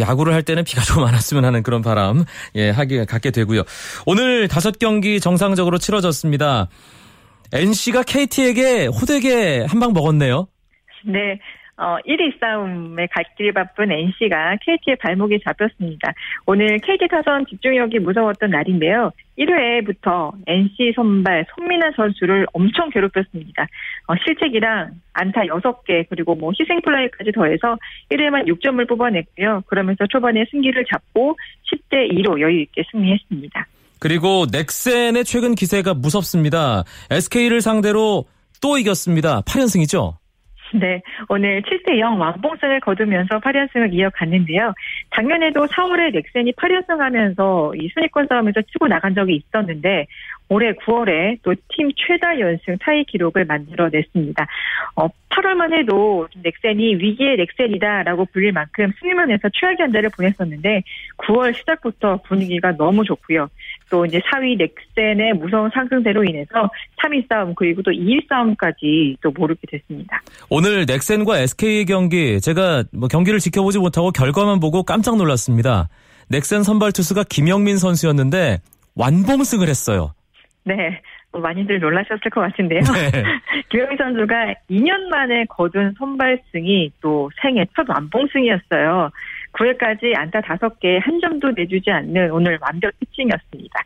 야구를 0.00 0.32
할 0.32 0.42
때는 0.42 0.64
비가 0.64 0.80
좀 0.88 1.02
많았으면 1.04 1.44
하는 1.44 1.62
그런 1.62 1.82
바람 1.82 2.24
예, 2.54 2.70
하게 2.70 3.04
갖게 3.04 3.30
되고요. 3.30 3.62
오늘 4.06 4.48
다섯 4.48 4.78
경기 4.78 5.20
정상적으로 5.20 5.76
치러졌습니다. 5.78 6.68
NC가 7.52 8.02
KT에게 8.02 8.86
호되게 8.86 9.66
한 9.68 9.78
방 9.78 9.92
먹었네요. 9.92 10.48
네. 11.04 11.38
어, 11.78 11.96
1위 12.06 12.40
싸움에 12.40 13.06
갈길 13.08 13.52
바쁜 13.52 13.92
NC가 13.92 14.56
KT의 14.64 14.96
발목이 14.96 15.40
잡혔습니다. 15.44 16.12
오늘 16.46 16.78
KT 16.78 17.08
타선 17.08 17.44
집중력이 17.46 17.98
무서웠던 17.98 18.50
날인데요. 18.50 19.10
1회부터 19.38 20.32
NC 20.46 20.94
선발 20.96 21.44
손민한 21.54 21.92
선수를 21.96 22.46
엄청 22.54 22.88
괴롭혔습니다. 22.88 23.66
어, 24.06 24.14
실책이랑 24.24 24.92
안타 25.12 25.42
6개 25.42 26.06
그리고 26.08 26.34
뭐 26.34 26.52
희생 26.58 26.80
플라이까지 26.80 27.32
더해서 27.32 27.76
1회만 28.10 28.46
6점을 28.48 28.88
뽑아냈고요. 28.88 29.64
그러면서 29.66 30.06
초반에 30.06 30.46
승기를 30.50 30.86
잡고 30.90 31.36
10대 31.70 32.10
2로 32.12 32.40
여유 32.40 32.62
있게 32.62 32.84
승리했습니다. 32.90 33.66
그리고 33.98 34.46
넥센의 34.50 35.24
최근 35.24 35.54
기세가 35.54 35.94
무섭습니다. 35.94 36.84
SK를 37.10 37.60
상대로 37.60 38.24
또 38.62 38.78
이겼습니다. 38.78 39.42
8연승이죠? 39.42 40.14
네, 40.74 41.02
오늘 41.28 41.62
7대 41.62 41.98
0 41.98 42.20
완봉승을 42.20 42.80
거두면서 42.80 43.38
8연승을 43.38 43.92
이어갔는데요. 43.92 44.72
작년에도 45.14 45.66
4월에 45.66 46.12
넥센이 46.12 46.52
8연승 46.52 46.98
하면서 46.98 47.72
이 47.76 47.88
순위권 47.94 48.26
싸움에서 48.28 48.62
치고 48.62 48.88
나간 48.88 49.14
적이 49.14 49.36
있었는데 49.36 50.06
올해 50.48 50.72
9월에 50.72 51.38
또 51.42 51.54
팀 51.68 51.90
최다 51.96 52.38
연승 52.40 52.78
타이 52.78 53.04
기록을 53.04 53.44
만들어냈습니다. 53.44 54.46
어, 54.96 55.08
8월만 55.28 55.72
해도 55.76 56.26
넥센이 56.42 56.94
위기의 56.96 57.36
넥센이다라고 57.36 58.26
불릴 58.26 58.52
만큼 58.52 58.90
승리면에서 59.00 59.48
최악의 59.52 59.76
한 59.80 59.92
달을 59.92 60.08
보냈었는데 60.16 60.82
9월 61.18 61.54
시작부터 61.54 62.20
분위기가 62.26 62.72
너무 62.76 63.04
좋고요. 63.04 63.48
또 63.90 64.06
이제 64.06 64.18
4위 64.20 64.56
넥센의 64.56 65.34
무서운 65.34 65.70
상승세로 65.74 66.24
인해서 66.24 66.70
3위 67.02 67.28
싸움 67.28 67.54
그리고 67.54 67.82
또 67.82 67.90
2위 67.90 68.26
싸움까지 68.28 69.18
또 69.20 69.30
모르게 69.32 69.60
됐습니다. 69.68 70.20
오늘 70.58 70.86
넥센과 70.86 71.40
SK의 71.40 71.84
경기 71.84 72.40
제가 72.40 72.84
뭐 72.90 73.08
경기를 73.08 73.40
지켜보지 73.40 73.78
못하고 73.78 74.10
결과만 74.10 74.58
보고 74.58 74.84
깜짝 74.84 75.18
놀랐습니다. 75.18 75.90
넥센 76.30 76.62
선발 76.62 76.92
투수가 76.92 77.24
김영민 77.28 77.76
선수였는데 77.76 78.60
완봉승을 78.94 79.68
했어요. 79.68 80.14
네. 80.64 81.02
많이들 81.32 81.78
놀라셨을 81.78 82.30
것 82.30 82.40
같은데요. 82.40 82.80
네. 82.80 83.10
김영희 83.68 83.98
선수가 83.98 84.54
2년 84.70 84.98
만에 85.10 85.44
거둔 85.50 85.92
선발승이 85.98 86.92
또 87.02 87.30
생애 87.42 87.66
첫 87.76 87.86
완봉승이었어요. 87.90 89.10
9회까지 89.52 90.16
안타 90.16 90.40
5개 90.40 90.98
한 91.02 91.20
점도 91.20 91.50
내주지 91.50 91.90
않는 91.90 92.30
오늘 92.30 92.58
완벽 92.62 92.92
피칭이었습니다. 93.00 93.80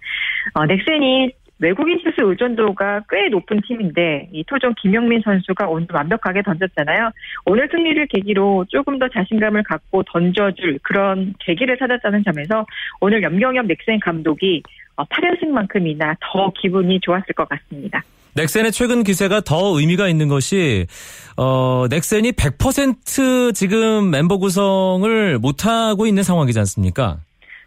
어, 0.54 0.66
넥센이 0.66 1.32
외국인 1.60 1.98
투수 2.02 2.22
의존도가 2.22 3.02
꽤 3.10 3.28
높은 3.28 3.60
팀인데 3.66 4.30
이 4.32 4.42
토종 4.44 4.74
김영민 4.80 5.20
선수가 5.22 5.68
오늘 5.68 5.86
완벽하게 5.92 6.42
던졌잖아요. 6.42 7.10
오늘 7.44 7.68
승리를 7.70 8.06
계기로 8.06 8.64
조금 8.70 8.98
더 8.98 9.08
자신감을 9.08 9.62
갖고 9.64 10.02
던져줄 10.04 10.80
그런 10.82 11.34
계기를 11.38 11.78
찾았다는 11.78 12.24
점에서 12.24 12.66
오늘 13.00 13.22
염경엽 13.22 13.66
넥센 13.66 14.00
감독이 14.00 14.62
8연승만큼이나 14.96 16.12
어, 16.12 16.16
더 16.20 16.52
기분이 16.60 17.00
좋았을 17.00 17.34
것 17.34 17.48
같습니다. 17.48 18.02
넥센의 18.34 18.72
최근 18.72 19.02
기세가 19.02 19.40
더 19.40 19.78
의미가 19.78 20.08
있는 20.08 20.28
것이 20.28 20.86
어, 21.36 21.86
넥센이 21.90 22.32
100% 22.32 23.54
지금 23.54 24.10
멤버 24.10 24.38
구성을 24.38 25.38
못하고 25.38 26.06
있는 26.06 26.22
상황이지 26.22 26.58
않습니까? 26.60 27.18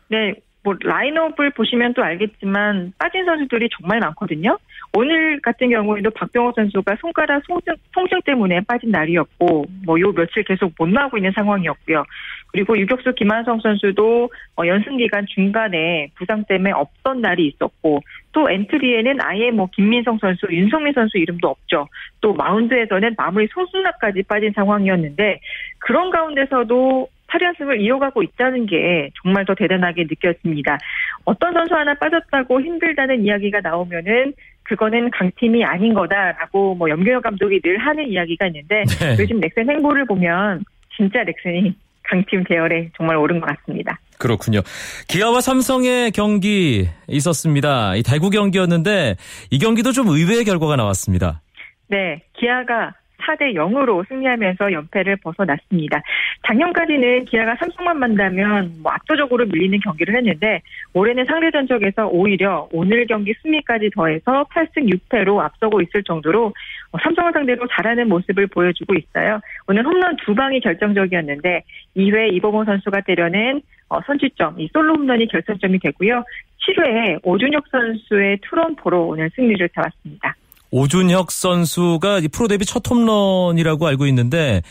네, 0.10 0.34
뭐 0.64 0.76
라인업을 0.82 1.50
보시면 1.52 1.94
또 1.94 2.04
알겠지만 2.04 2.94
빠진 2.98 3.26
선수들이 3.26 3.70
정말 3.78 4.00
많거든요. 4.00 4.58
오늘 4.96 5.42
같은 5.42 5.70
경우에도 5.70 6.10
박병호 6.12 6.54
선수가 6.56 6.98
손가락 7.02 7.42
통증, 7.48 7.74
통증 7.94 8.22
때문에 8.24 8.62
빠진 8.62 8.92
날이었고 8.92 9.66
뭐 9.86 10.04
요 10.04 10.12
며칠 10.12 10.44
계속 10.44 10.74
못 10.78 10.90
나오고 10.90 11.18
있는 11.18 11.32
상황이었고요. 11.36 12.04
그리고 12.52 12.78
유격수 12.78 13.14
김한성 13.16 13.60
선수도 13.62 14.30
어, 14.58 14.68
연승 14.68 14.98
기간 14.98 15.26
중간에 15.28 16.10
부상 16.16 16.44
때문에 16.46 16.72
없던 16.72 17.22
날이 17.22 17.48
있었고 17.48 18.02
또 18.32 18.50
엔트리에는 18.50 19.18
아예 19.22 19.52
뭐 19.52 19.68
김민성 19.72 20.18
선수, 20.20 20.48
윤성민 20.50 20.94
선수 20.94 21.18
이름도 21.18 21.48
없죠. 21.48 21.88
또 22.22 22.34
마운드에서는 22.34 23.16
마무리 23.18 23.48
손순나까지 23.48 24.24
빠진 24.24 24.52
상황이었는데 24.54 25.40
그런 25.80 26.12
가운데서도 26.12 27.08
8연승을 27.34 27.82
이어가고 27.82 28.22
있다는 28.24 28.66
게 28.66 29.10
정말 29.22 29.46
더 29.46 29.56
대단하게 29.56 30.04
느껴집니다. 30.04 30.78
어떤 31.26 31.54
선수 31.54 31.74
하나 31.76 31.94
빠졌다고 31.96 32.62
힘들다는 32.62 33.26
이야기가 33.26 33.62
나오면은 33.62 34.34
그거는 34.64 35.10
강팀이 35.12 35.64
아닌 35.66 35.94
거다라고 35.94 36.76
뭐 36.76 36.90
염경엽 36.90 37.24
감독이 37.24 37.60
늘 37.62 37.78
하는 37.78 38.08
이야기가 38.08 38.48
있는데 38.48 38.84
네. 39.00 39.18
요즘 39.20 39.40
넥센 39.40 39.70
행보를 39.70 40.06
보면 40.06 40.64
진짜 40.96 41.24
넥센이 41.24 41.76
강팀 42.04 42.44
대열에 42.44 42.90
정말 42.98 43.18
오른 43.18 43.40
것 43.40 43.48
같습니다. 43.48 43.98
그렇군요. 44.20 44.62
기아와 45.08 45.42
삼성의 45.42 46.12
경기 46.12 46.88
있었습니다. 47.08 47.96
이 47.96 48.04
대구 48.04 48.30
경기였는데 48.30 49.16
이 49.52 49.60
경기도 49.60 49.92
좀 49.92 50.08
의외의 50.08 50.44
결과가 50.46 50.76
나왔습니다. 50.76 51.42
네, 51.88 52.24
기아가 52.34 52.94
4대 53.26 53.54
0으로 53.54 54.08
승리하면서 54.08 54.72
연패를 54.72 55.18
벗어났습니다. 55.18 56.02
작년까지는 56.46 57.26
기아가 57.26 57.56
삼성만 57.56 58.00
만나면 58.00 58.76
뭐 58.82 58.92
압도적으로 58.92 59.46
밀리는 59.46 59.80
경기를 59.80 60.16
했는데 60.16 60.62
올해는 60.94 61.26
상대 61.26 61.52
전적에서 61.52 62.08
오히려 62.08 62.68
오늘 62.72 63.06
경기 63.08 63.34
승리까지 63.42 63.92
더해서 63.96 64.46
8승 64.54 64.94
6패로 64.94 65.40
앞서고 65.40 65.82
있을 65.82 66.04
정도로 66.04 66.54
뭐 66.92 67.02
삼성을 67.02 67.32
상대로 67.34 67.68
잘하는 67.68 68.10
모습을 68.10 68.48
보여주고 68.48 68.96
있어요. 68.96 69.40
오늘 69.68 69.86
홈런 69.86 70.16
두 70.18 70.36
방이 70.36 70.60
결정적이었는데 70.60 71.64
2회 71.98 72.34
이범호 72.34 72.66
선수가 72.66 73.02
때려낸 73.02 73.62
어, 73.90 74.02
선취점, 74.08 74.60
이 74.60 74.68
솔로 74.74 74.96
홈런이 74.96 75.28
결정점이 75.28 75.78
되고요. 75.80 76.24
7회에 76.66 77.20
오준혁 77.24 77.66
선수의 77.70 78.40
투런포로 78.42 79.08
오늘 79.08 79.30
승리를 79.36 79.70
잡았습니다. 79.70 80.36
오준혁 80.74 81.32
선수가 81.32 82.22
프로 82.34 82.48
데뷔 82.48 82.66
첫 82.66 82.82
홈런이라고 82.90 83.86
알고 83.86 84.08
있는데 84.08 84.64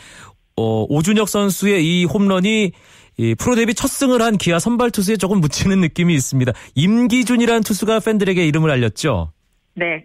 어, 0.57 0.85
오준혁 0.89 1.29
선수의 1.29 1.81
이 1.81 2.03
홈런이 2.03 2.73
이 3.17 3.35
프로 3.39 3.55
데뷔 3.55 3.73
첫 3.73 3.87
승을 3.87 4.21
한 4.21 4.35
기아 4.35 4.59
선발 4.59 4.91
투수에 4.91 5.15
조금 5.15 5.39
묻히는 5.39 5.79
느낌이 5.79 6.13
있습니다. 6.13 6.51
임기준이라는 6.75 7.61
투수가 7.61 8.01
팬들에게 8.05 8.45
이름을 8.45 8.69
알렸죠. 8.69 9.31
네. 9.75 10.03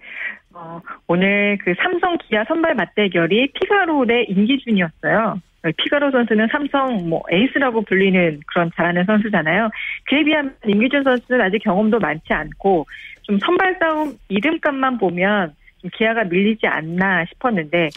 어, 0.55 0.81
오늘 1.09 1.59
그 1.65 1.75
삼성 1.83 2.17
기아 2.29 2.45
선발 2.45 2.77
맞대결이 2.77 3.53
피가로 3.55 4.07
대 4.07 4.23
임기준이었어요. 4.29 5.41
피가로 5.79 6.13
선수는 6.13 6.47
삼성 6.53 7.09
뭐 7.09 7.23
에이스라고 7.33 7.83
불리는 7.83 8.41
그런 8.47 8.71
잘하는 8.77 9.05
선수잖아요. 9.05 9.71
그에 10.05 10.23
비하면 10.23 10.55
임기준 10.65 11.03
선수는 11.03 11.45
아직 11.45 11.59
경험도 11.65 11.99
많지 11.99 12.33
않고 12.33 12.87
좀 13.23 13.39
선발 13.41 13.79
싸움 13.81 14.17
이름값만 14.29 14.99
보면 14.99 15.55
기아가 15.95 16.25
밀리지 16.25 16.67
않나 16.67 17.25
싶었는데 17.27 17.89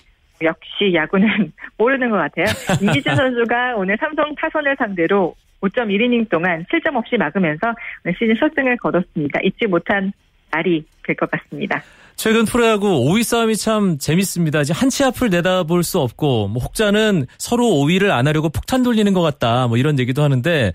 역시 0.41 0.93
야구는 0.93 1.51
모르는 1.77 2.09
것 2.09 2.17
같아요. 2.17 2.45
이기준 2.81 3.15
선수가 3.15 3.75
오늘 3.75 3.97
삼성 3.97 4.33
타선을 4.35 4.75
상대로 4.77 5.35
5.1이닝 5.61 6.29
동안 6.29 6.65
7점 6.65 6.95
없이 6.95 7.17
막으면서 7.17 7.73
시즌 8.17 8.35
첫 8.35 8.51
승을 8.55 8.77
거뒀습니다. 8.77 9.39
잊지 9.43 9.67
못한 9.67 10.11
날이 10.51 10.83
될 11.05 11.15
것 11.15 11.29
같습니다. 11.31 11.81
최근 12.15 12.45
프로야구 12.45 12.87
5위 12.87 13.23
싸움이 13.23 13.55
참 13.55 13.97
재밌습니다. 13.97 14.61
이제 14.61 14.73
한치 14.75 15.03
앞을 15.03 15.29
내다볼 15.31 15.83
수 15.83 15.99
없고 15.99 16.49
뭐 16.49 16.61
혹자는 16.61 17.25
서로 17.39 17.65
5위를 17.65 18.11
안 18.11 18.27
하려고 18.27 18.49
폭탄 18.49 18.83
돌리는 18.83 19.11
것 19.13 19.21
같다. 19.21 19.67
뭐 19.67 19.77
이런 19.77 19.97
얘기도 19.97 20.21
하는데 20.21 20.71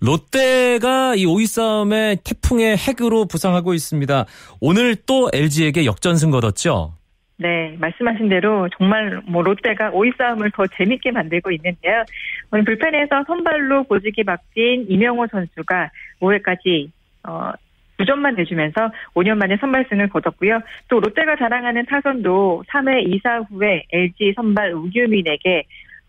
롯데가 0.00 1.14
이 1.14 1.24
5위 1.24 1.46
싸움에 1.46 2.16
태풍의 2.22 2.76
핵으로 2.76 3.24
부상하고 3.26 3.72
있습니다. 3.72 4.26
오늘 4.60 4.94
또 5.06 5.30
LG에게 5.32 5.86
역전승 5.86 6.30
거뒀죠. 6.30 6.92
네, 7.38 7.74
말씀하신 7.78 8.28
대로 8.28 8.68
정말 8.76 9.22
뭐 9.26 9.42
롯데가 9.42 9.90
5위 9.92 10.14
싸움을 10.18 10.50
더 10.50 10.66
재밌게 10.66 11.12
만들고 11.12 11.50
있는데요. 11.52 12.04
오늘 12.52 12.64
불펜에서 12.66 13.24
선발로 13.26 13.84
보직이 13.84 14.22
바뀐 14.22 14.84
이명호 14.86 15.26
선수가 15.30 15.90
5회까지 16.20 16.90
어 17.26 17.52
9점만 18.00 18.36
내주면서 18.36 18.90
5년 19.14 19.36
만에 19.36 19.56
선발승을 19.58 20.08
거뒀고요. 20.08 20.60
또 20.88 21.00
롯데가 21.00 21.36
자랑하는 21.36 21.86
타선도 21.86 22.64
3회 22.68 23.06
2사 23.06 23.46
후에 23.50 23.84
LG 23.92 24.32
선발 24.36 24.72
우규민에게 24.72 25.64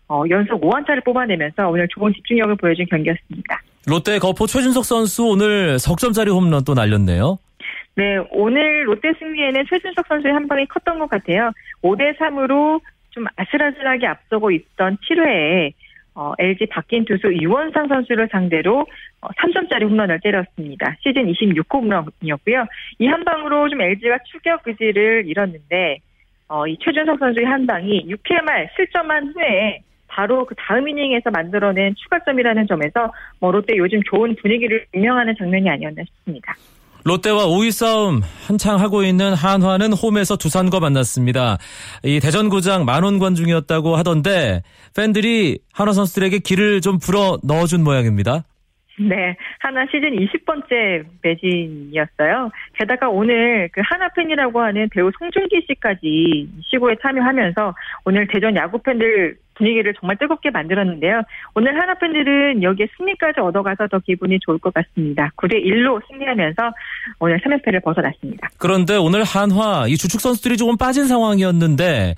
어, 0.08 0.24
연속 0.28 0.60
5안타를 0.60 1.04
뽑아내면서 1.04 1.68
오늘 1.68 1.88
좋은 1.88 2.12
집중력을 2.12 2.54
보여준 2.56 2.86
경기였습니다. 2.86 3.62
롯데 3.86 4.18
거포 4.18 4.46
최준석 4.46 4.84
선수 4.84 5.24
오늘 5.26 5.78
석점짜리 5.78 6.30
홈런 6.30 6.64
또 6.64 6.74
날렸네요. 6.74 7.38
네, 7.94 8.16
오늘 8.30 8.86
롯데 8.86 9.12
승리에는 9.18 9.64
최준석 9.68 10.06
선수의 10.06 10.32
한 10.32 10.48
방이 10.48 10.66
컸던 10.66 10.98
것 10.98 11.10
같아요. 11.10 11.50
5대 11.82 12.16
3으로 12.18 12.80
좀 13.10 13.26
아슬아슬하게 13.36 14.06
앞서고 14.06 14.50
있던 14.50 14.96
7회에 14.96 15.72
어, 16.14 16.32
LG 16.38 16.66
바뀐 16.66 17.04
투수 17.04 17.32
유원상 17.32 17.88
선수를 17.88 18.28
상대로 18.30 18.86
어, 19.20 19.28
3점짜리 19.28 19.82
홈런을 19.88 20.20
때렸습니다. 20.20 20.96
시즌 21.02 21.26
26호 21.26 21.74
홈런이었고요. 21.82 22.66
이 22.98 23.06
한 23.06 23.24
방으로 23.24 23.68
좀 23.68 23.80
LG가 23.80 24.18
추격 24.30 24.62
의지를 24.66 25.24
잃었는데 25.26 25.98
어, 26.48 26.66
이 26.66 26.76
최준석 26.78 27.18
선수의 27.18 27.46
한 27.46 27.66
방이 27.66 28.06
6회 28.08 28.42
말 28.42 28.70
실점한 28.76 29.32
후에 29.34 29.80
바로 30.08 30.44
그 30.44 30.54
다음 30.56 30.86
이닝에서 30.86 31.30
만들어낸 31.30 31.94
추가점이라는 31.94 32.66
점에서 32.66 33.10
뭐 33.40 33.50
롯데 33.50 33.78
요즘 33.78 34.02
좋은 34.02 34.36
분위기를 34.36 34.84
증명하는 34.92 35.34
장면이 35.38 35.70
아니었나 35.70 36.02
싶습니다. 36.04 36.54
롯데와 37.04 37.46
5위 37.46 37.72
싸움 37.72 38.20
한창 38.46 38.78
하고 38.78 39.02
있는 39.02 39.34
한화는 39.34 39.92
홈에서 39.92 40.36
두산과 40.36 40.80
만났습니다. 40.80 41.58
이 42.04 42.20
대전구장 42.20 42.84
만원 42.84 43.18
관중이었다고 43.18 43.96
하던데 43.96 44.62
팬들이 44.94 45.58
한화 45.72 45.92
선수들에게 45.92 46.38
길을 46.40 46.80
좀 46.80 46.98
불어 46.98 47.38
넣어준 47.42 47.82
모양입니다. 47.82 48.44
네, 49.00 49.34
하나 49.58 49.86
시즌 49.86 50.10
20번째 50.10 51.04
매진이었어요. 51.22 52.50
게다가 52.78 53.08
오늘 53.08 53.68
그 53.72 53.80
하나 53.84 54.08
팬이라고 54.10 54.60
하는 54.60 54.88
배우 54.90 55.10
송중기 55.18 55.64
씨까지 55.66 56.48
시구에 56.62 56.94
참여하면서 57.02 57.74
오늘 58.04 58.26
대전 58.28 58.54
야구 58.54 58.78
팬들 58.82 59.36
분위기를 59.62 59.94
정말 60.00 60.16
뜨겁게 60.18 60.50
만들었는데요. 60.50 61.22
오늘 61.54 61.80
하나 61.80 61.94
팬들은 61.94 62.62
여기에 62.62 62.88
승리까지 62.96 63.40
얻어가서 63.40 63.88
더 63.88 63.98
기분이 64.00 64.38
좋을 64.40 64.58
것 64.58 64.74
같습니다. 64.74 65.30
9대 65.36 65.54
1로 65.64 66.00
승리하면서 66.08 66.62
오늘 67.20 67.38
3연패를 67.40 67.82
벗어났습니다. 67.82 68.48
그런데 68.58 68.96
오늘 68.96 69.22
한화 69.24 69.86
이 69.88 69.96
주축 69.96 70.20
선수들이 70.20 70.56
조금 70.56 70.76
빠진 70.76 71.06
상황이었는데 71.06 72.14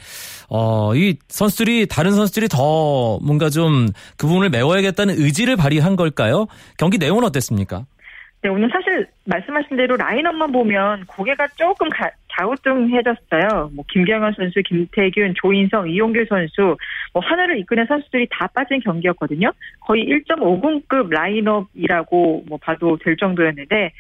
어, 0.49 0.95
이 0.95 1.17
선수들이 1.29 1.87
다른 1.87 2.13
선수들이 2.13 2.49
더 2.49 3.19
뭔가 3.21 3.51
좀 3.51 3.75
그 4.17 4.27
부분을 4.27 4.51
메워야겠다는 4.51 5.15
의지를 5.19 5.57
발휘한 5.57 5.97
걸까요? 5.97 6.47
경기 6.79 6.99
내용은 6.99 7.25
어땠습니까? 7.25 7.85
네, 8.43 8.51
오늘 8.51 8.69
사실 8.71 9.07
말씀하신 9.25 9.77
대로 9.77 9.97
라인업만 9.97 10.53
보면 10.53 11.07
고개가 11.07 11.47
조금 11.57 11.89
가, 11.89 12.11
좌우뚱해졌어요. 12.37 13.71
뭐 13.75 13.85
김경현 13.89 14.35
선수, 14.37 14.63
김태균, 14.63 15.35
조인성, 15.37 15.89
이용규 15.89 16.25
선수, 16.29 16.77
뭐 17.13 17.23
하나를 17.25 17.59
이끄는 17.61 17.87
선수들이 17.87 18.29
다 18.31 18.49
빠진 18.55 18.81
경기였거든요. 18.81 19.53
거의 19.81 20.05
1.50급 20.07 21.11
라인업이라고 21.11 22.45
뭐 22.49 22.59
봐도 22.59 22.97
될 22.99 23.17
정도였는데 23.17 23.93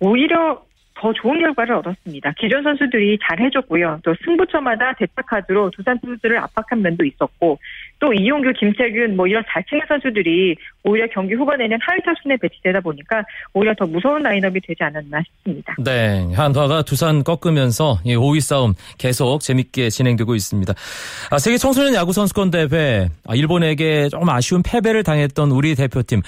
오히려 0.00 0.62
더 0.94 1.12
좋은 1.12 1.38
결과를 1.38 1.74
얻었습니다. 1.76 2.32
기존 2.38 2.62
선수들이 2.62 3.18
잘 3.22 3.40
해줬고요. 3.40 4.00
또 4.04 4.14
승부처마다 4.24 4.94
대타 4.94 5.22
카드로 5.22 5.70
두산 5.70 5.98
선수들을 6.02 6.38
압박한 6.38 6.82
면도 6.82 7.04
있었고 7.04 7.58
또 7.98 8.12
이용규, 8.12 8.52
김태균 8.58 9.16
뭐 9.16 9.28
이런 9.28 9.44
잘 9.48 9.64
치는 9.64 9.82
선수들이 9.86 10.56
오히려 10.82 11.06
경기 11.12 11.34
후반에는 11.34 11.78
하위 11.80 12.00
타순에 12.04 12.36
배치되다 12.36 12.80
보니까 12.80 13.22
오히려 13.54 13.72
더 13.74 13.86
무서운 13.86 14.22
라인업이 14.22 14.60
되지 14.60 14.82
않았나 14.82 15.22
싶습니다. 15.22 15.76
네, 15.78 16.28
한화가 16.34 16.82
두산 16.82 17.22
꺾으면서 17.22 17.98
5위 18.04 18.40
싸움 18.40 18.74
계속 18.98 19.40
재밌게 19.40 19.90
진행되고 19.90 20.34
있습니다. 20.34 20.74
아, 21.30 21.38
세계 21.38 21.56
청소년 21.58 21.94
야구 21.94 22.12
선수권 22.12 22.50
대회 22.50 23.08
아, 23.26 23.36
일본에게 23.36 24.08
조금 24.08 24.28
아쉬운 24.28 24.62
패배를 24.64 25.04
당했던 25.04 25.52
우리 25.52 25.76
대표팀 25.76 26.22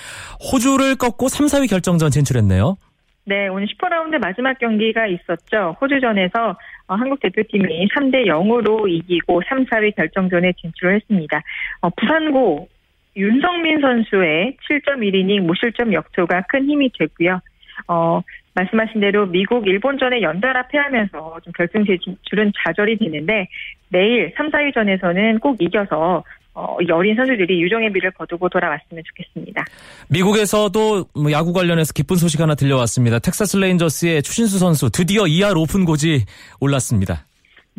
호주를 0.52 0.94
꺾고 0.94 1.28
3, 1.28 1.46
4위 1.46 1.68
결정전 1.68 2.12
진출했네요. 2.12 2.76
네, 3.26 3.48
오늘 3.48 3.66
슈퍼라운드 3.68 4.16
마지막 4.16 4.58
경기가 4.58 5.06
있었죠. 5.06 5.76
호주전에서 5.80 6.58
어, 6.88 6.94
한국 6.94 7.20
대표팀이 7.20 7.88
3대 7.88 8.26
0으로 8.26 8.86
이기고 8.86 9.40
3, 9.48 9.64
4위 9.64 9.96
결정전에 9.96 10.52
진출을 10.52 10.96
했습니다. 10.96 11.42
어, 11.80 11.88
부산고 11.88 12.68
윤성민 13.16 13.80
선수의 13.80 14.58
7.1이닝 14.68 15.40
무실점 15.40 15.94
역투가 15.94 16.42
큰 16.48 16.68
힘이 16.68 16.90
됐고요. 16.98 17.40
어, 17.88 18.20
말씀하신 18.54 19.00
대로 19.00 19.24
미국, 19.24 19.66
일본전에 19.66 20.20
연달아 20.20 20.68
패하면서 20.68 21.40
좀 21.44 21.52
결승 21.54 21.84
진출은 21.84 22.52
좌절이 22.62 22.98
되는데 22.98 23.48
내일 23.88 24.34
3, 24.36 24.50
4위전에서는 24.50 25.40
꼭 25.40 25.62
이겨서 25.62 26.24
어, 26.54 26.76
어린 26.92 27.16
선수들이 27.16 27.60
유종의 27.62 27.90
미를 27.90 28.12
거두고 28.12 28.48
돌아왔으면 28.48 29.02
좋겠습니다. 29.04 29.64
미국에서도 30.08 31.06
뭐 31.14 31.32
야구 31.32 31.52
관련해서 31.52 31.92
기쁜 31.92 32.16
소식 32.16 32.40
하나 32.40 32.54
들려왔습니다. 32.54 33.18
텍사스 33.18 33.56
레인저스의 33.56 34.22
추신수 34.22 34.58
선수 34.58 34.90
드디어 34.90 35.24
2할 35.24 35.56
5푼 35.56 35.84
고지 35.84 36.24
올랐습니다. 36.60 37.26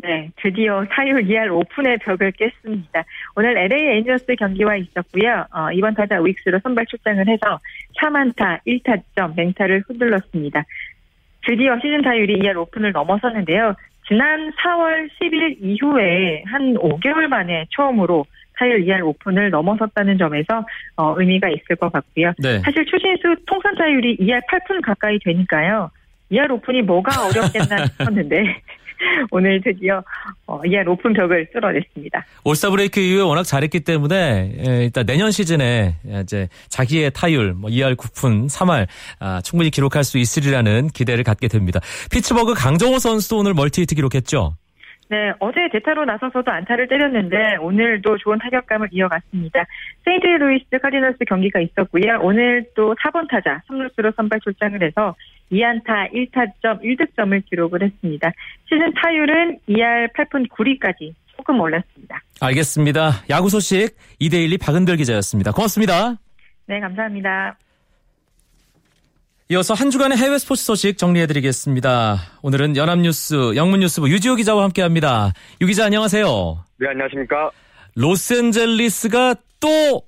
네, 0.02 0.30
드디어 0.36 0.84
타율 0.90 1.24
2할 1.24 1.50
5푼의 1.50 1.98
벽을 1.98 2.30
깼습니다. 2.32 3.02
오늘 3.34 3.56
LA 3.56 3.82
에인절스 3.82 4.26
경기가 4.38 4.76
있었고요. 4.76 5.46
어, 5.50 5.72
2번 5.72 5.94
타자 5.94 6.20
우익수로 6.20 6.60
선발 6.62 6.84
출장을 6.86 7.26
해서 7.26 7.58
3안타 7.98 8.60
1타점 8.66 9.34
맹타를 9.34 9.84
휘둘렀습니다. 9.88 10.64
드디어 11.46 11.76
시즌 11.76 12.02
타율이 12.02 12.40
2할 12.40 12.56
5푼을 12.56 12.92
넘어섰는데요. 12.92 13.74
지난 14.06 14.52
4월 14.52 15.08
10일 15.18 15.56
이후에 15.60 16.44
한 16.46 16.74
5개월 16.74 17.26
만에 17.26 17.64
처음으로 17.74 18.26
타율 18.58 18.84
2할 18.84 19.02
5푼을 19.04 19.50
넘어섰다는 19.50 20.18
점에서 20.18 20.64
어, 20.96 21.14
의미가 21.18 21.48
있을 21.48 21.76
것 21.76 21.92
같고요. 21.92 22.32
네. 22.38 22.60
사실 22.60 22.84
추신수 22.86 23.36
통산 23.46 23.74
타율이 23.76 24.16
2할 24.18 24.40
8푼 24.46 24.82
가까이 24.84 25.18
되니까요. 25.24 25.90
2할 26.32 26.50
5푼이 26.50 26.82
뭐가 26.82 27.26
어렵겠나 27.26 27.86
싶었는데 27.98 28.60
오늘 29.30 29.60
드디어 29.62 30.02
2할 30.46 30.88
5푼 30.88 31.12
벽을 31.12 31.48
뚫어냈습니다. 31.52 32.26
올스타 32.44 32.70
브레이크 32.70 33.00
이후에 33.00 33.22
워낙 33.22 33.44
잘했기 33.44 33.80
때문에 33.80 34.54
예, 34.66 34.84
일단 34.84 35.04
내년 35.06 35.30
시즌에 35.30 35.96
이제 36.22 36.48
자기의 36.68 37.10
타율 37.12 37.52
뭐 37.52 37.70
2할 37.70 37.96
9푼 37.96 38.48
3할 38.48 38.86
아, 39.20 39.40
충분히 39.42 39.70
기록할 39.70 40.04
수 40.04 40.18
있으리라는 40.18 40.88
기대를 40.88 41.24
갖게 41.24 41.48
됩니다. 41.48 41.80
피츠버그 42.10 42.54
강정호 42.54 42.98
선수도 42.98 43.38
오늘 43.38 43.54
멀티히트 43.54 43.94
기록했죠. 43.94 44.56
네, 45.08 45.32
어제 45.38 45.68
대타로 45.72 46.04
나서서도 46.04 46.50
안타를 46.50 46.88
때렸는데 46.88 47.56
오늘도 47.60 48.18
좋은 48.18 48.38
타격감을 48.38 48.88
이어갔습니다. 48.90 49.64
세인트루이스 50.04 50.78
카디널스 50.82 51.18
경기가 51.28 51.60
있었고요. 51.60 52.18
오늘 52.22 52.64
또 52.74 52.94
4번 52.96 53.28
타자 53.28 53.62
3루수로 53.68 54.14
선발 54.16 54.40
출장을 54.40 54.82
해서 54.82 55.14
2안타 55.52 56.12
1타점 56.12 56.82
1득점을 56.82 57.44
기록을 57.46 57.82
했습니다. 57.82 58.32
시즌 58.64 58.92
타율은 58.94 59.58
2할 59.68 60.12
8푼 60.12 60.48
9리까지 60.48 61.14
조금 61.36 61.60
올랐습니다. 61.60 62.20
알겠습니다. 62.40 63.10
야구 63.30 63.48
소식 63.48 63.96
이데일리 64.18 64.58
박은별 64.58 64.96
기자였습니다. 64.96 65.52
고맙습니다. 65.52 66.16
네, 66.66 66.80
감사합니다. 66.80 67.56
이어서 69.48 69.74
한 69.74 69.90
주간의 69.90 70.18
해외 70.18 70.38
스포츠 70.38 70.64
소식 70.64 70.98
정리해드리겠습니다. 70.98 72.16
오늘은 72.42 72.76
연합뉴스 72.76 73.54
영문뉴스부 73.54 74.10
유지호 74.10 74.34
기자와 74.34 74.64
함께합니다. 74.64 75.34
유 75.60 75.66
기자 75.66 75.84
안녕하세요. 75.84 76.26
네 76.80 76.88
안녕하십니까. 76.88 77.52
로스앤젤리스가 77.94 79.36
또 79.60 80.02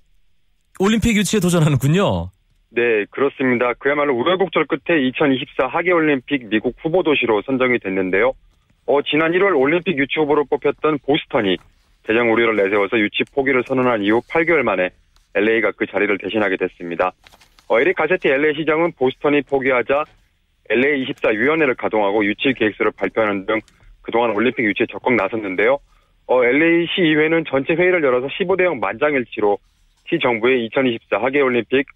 올림픽 0.80 1.16
유치에 1.16 1.38
도전하는군요. 1.38 2.30
네 2.70 3.04
그렇습니다. 3.12 3.74
그야말로 3.74 4.16
우여곡절 4.16 4.66
끝에 4.66 5.06
2024 5.06 5.68
하계올림픽 5.68 6.48
미국 6.48 6.74
후보 6.82 7.04
도시로 7.04 7.40
선정이 7.42 7.78
됐는데요. 7.78 8.32
어, 8.86 9.02
지난 9.02 9.30
1월 9.30 9.56
올림픽 9.56 9.96
유치 9.96 10.18
후보로 10.18 10.46
뽑혔던 10.46 10.98
보스턴이 11.06 11.58
대장 12.02 12.32
우려를 12.32 12.56
내세워서 12.56 12.98
유치 12.98 13.22
포기를 13.32 13.62
선언한 13.68 14.02
이후 14.02 14.20
8개월 14.28 14.62
만에 14.62 14.90
LA가 15.34 15.70
그 15.76 15.86
자리를 15.86 16.18
대신하게 16.18 16.56
됐습니다. 16.56 17.12
어, 17.68 17.80
에릭 17.80 17.96
가세티 17.96 18.28
LA 18.28 18.54
시장은 18.54 18.92
보스턴이 18.92 19.42
포기하자 19.42 20.04
LA 20.70 21.02
24 21.02 21.30
위원회를 21.30 21.74
가동하고 21.74 22.24
유치 22.24 22.52
계획서를 22.54 22.92
발표하는 22.96 23.46
등 23.46 23.58
그동안 24.02 24.30
올림픽 24.30 24.64
유치에 24.64 24.86
적극 24.90 25.14
나섰는데요. 25.14 25.78
어, 26.26 26.44
LA 26.44 26.86
시 26.86 27.02
의회는 27.02 27.44
전체 27.48 27.74
회의를 27.74 28.02
열어서 28.02 28.26
15대0 28.26 28.78
만장일치로 28.80 29.58
시 30.08 30.18
정부의 30.18 30.64
2024 30.66 31.22
하계올림픽 31.22 31.86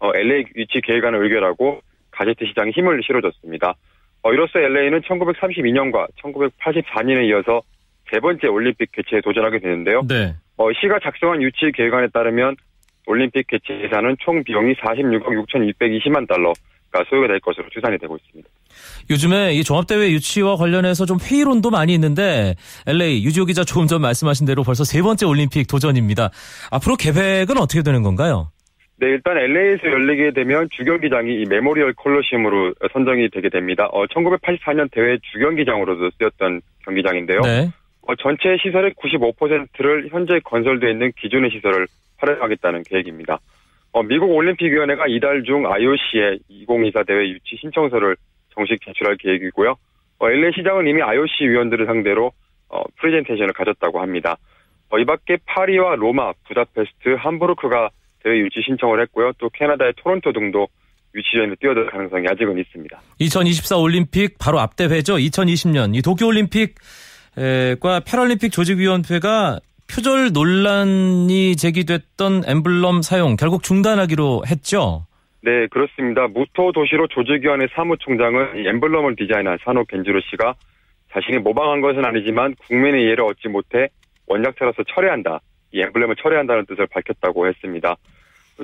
어, 0.00 0.10
LA 0.14 0.44
유치 0.56 0.80
계획안을 0.82 1.22
의결하고 1.22 1.80
가세티 2.10 2.46
시장에 2.46 2.70
힘을 2.70 3.00
실어줬습니다. 3.04 3.74
어, 4.22 4.32
이로써 4.32 4.58
LA는 4.58 5.00
1932년과 5.02 6.06
1984년에 6.22 7.28
이어서 7.28 7.62
세 8.10 8.20
번째 8.20 8.46
올림픽 8.48 8.92
개최에 8.92 9.20
도전하게 9.20 9.58
되는데요. 9.58 10.02
네. 10.06 10.34
어, 10.56 10.72
시가 10.72 10.98
작성한 11.02 11.42
유치 11.42 11.72
계획안에 11.72 12.08
따르면 12.08 12.56
올림픽 13.06 13.46
개최 13.46 13.82
예산은 13.82 14.16
총 14.20 14.42
비용이 14.44 14.74
46억 14.74 15.26
6,220만 15.46 16.28
달러가 16.28 17.04
소요가 17.08 17.28
될 17.28 17.40
것으로 17.40 17.68
추산이 17.70 17.98
되고 17.98 18.16
있습니다. 18.16 18.48
요즘에 19.10 19.54
이 19.54 19.64
종합대회 19.64 20.10
유치와 20.12 20.56
관련해서 20.56 21.04
좀 21.06 21.18
회의론도 21.20 21.70
많이 21.70 21.94
있는데 21.94 22.54
LA 22.86 23.24
유지호 23.24 23.46
기자 23.46 23.64
조금 23.64 23.86
전 23.86 24.00
말씀하신 24.00 24.46
대로 24.46 24.62
벌써 24.62 24.84
세 24.84 25.02
번째 25.02 25.26
올림픽 25.26 25.66
도전입니다. 25.66 26.30
앞으로 26.70 26.96
계획은 26.96 27.58
어떻게 27.58 27.82
되는 27.82 28.02
건가요? 28.02 28.50
네, 28.96 29.08
일단 29.08 29.36
LA에서 29.36 29.88
열리게 29.88 30.30
되면 30.30 30.68
주경기장이 30.70 31.42
이 31.42 31.44
메모리얼 31.48 31.94
콜로시움으로 31.94 32.74
선정이 32.92 33.30
되게 33.30 33.48
됩니다. 33.48 33.88
어, 33.90 34.06
1984년 34.06 34.88
대회 34.92 35.18
주경기장으로도 35.32 36.10
쓰였던 36.18 36.60
경기장인데요. 36.84 37.40
네. 37.40 37.70
어, 38.02 38.14
전체 38.16 38.56
시설의 38.62 38.92
95%를 38.92 40.08
현재 40.10 40.38
건설되어 40.44 40.90
있는 40.90 41.12
기존의 41.20 41.50
시설을 41.50 41.86
활용하겠다는 42.22 42.84
계획입니다. 42.84 43.40
어, 43.92 44.02
미국 44.02 44.30
올림픽위원회가 44.30 45.06
이달 45.08 45.42
중 45.42 45.66
IOC에 45.66 46.38
2024 46.48 47.02
대회 47.04 47.28
유치 47.28 47.56
신청서를 47.60 48.16
정식 48.54 48.80
제출할 48.84 49.16
계획이고요. 49.16 49.76
어, 50.18 50.30
LA 50.30 50.52
시장은 50.56 50.86
이미 50.86 51.02
IOC 51.02 51.48
위원들을 51.48 51.84
상대로 51.86 52.32
어, 52.68 52.82
프레젠테이션을 52.98 53.52
가졌다고 53.52 54.00
합니다. 54.00 54.36
어, 54.88 54.98
이 54.98 55.04
밖에 55.04 55.36
파리와 55.44 55.96
로마, 55.96 56.32
부다페스트, 56.48 57.16
함부르크가 57.18 57.90
대회 58.22 58.38
유치 58.38 58.62
신청을 58.64 59.02
했고요. 59.02 59.32
또 59.38 59.50
캐나다의 59.50 59.94
토론토 59.96 60.32
등도 60.32 60.68
유치전에 61.14 61.56
뛰어들 61.60 61.86
가능성이 61.90 62.26
아직은 62.28 62.58
있습니다. 62.58 63.00
2024 63.18 63.76
올림픽 63.76 64.38
바로 64.38 64.60
앞 64.60 64.76
대회죠. 64.76 65.16
2020년 65.16 65.94
이 65.94 66.00
도쿄 66.00 66.26
올림픽과 66.26 68.00
패럴림픽 68.06 68.52
조직위원회가 68.52 69.60
표절 69.94 70.32
논란이 70.32 71.54
제기됐던 71.56 72.44
엠블럼 72.46 73.02
사용 73.02 73.36
결국 73.36 73.62
중단하기로 73.62 74.44
했죠. 74.50 75.06
네, 75.42 75.66
그렇습니다. 75.66 76.28
무토 76.28 76.72
도시로 76.72 77.08
조직위원회 77.08 77.66
사무총장은 77.74 78.64
이 78.64 78.68
엠블럼을 78.68 79.16
디자인한 79.16 79.58
산호 79.62 79.84
겐지로 79.84 80.20
씨가 80.30 80.54
자신이 81.12 81.38
모방한 81.40 81.82
것은 81.82 82.06
아니지만 82.06 82.54
국민의 82.66 83.04
이해를 83.04 83.24
얻지 83.24 83.48
못해 83.48 83.88
원작자로서 84.26 84.82
철회한다. 84.94 85.40
이 85.72 85.80
엠블렘을 85.82 86.16
철회한다는 86.16 86.64
뜻을 86.66 86.86
밝혔다고 86.86 87.46
했습니다. 87.48 87.96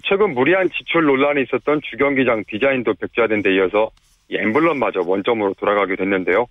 최근 0.05 0.33
무리한 0.33 0.71
지출 0.71 1.05
논란이 1.05 1.43
있었던 1.43 1.83
주경기장 1.91 2.45
디자인도 2.49 2.95
백지화된 2.95 3.43
데 3.43 3.55
이어서 3.57 3.91
이 4.31 4.37
엠블럼마저 4.37 5.01
원점으로 5.05 5.55
돌아가게 5.59 5.97
됐는데요. 5.97 6.47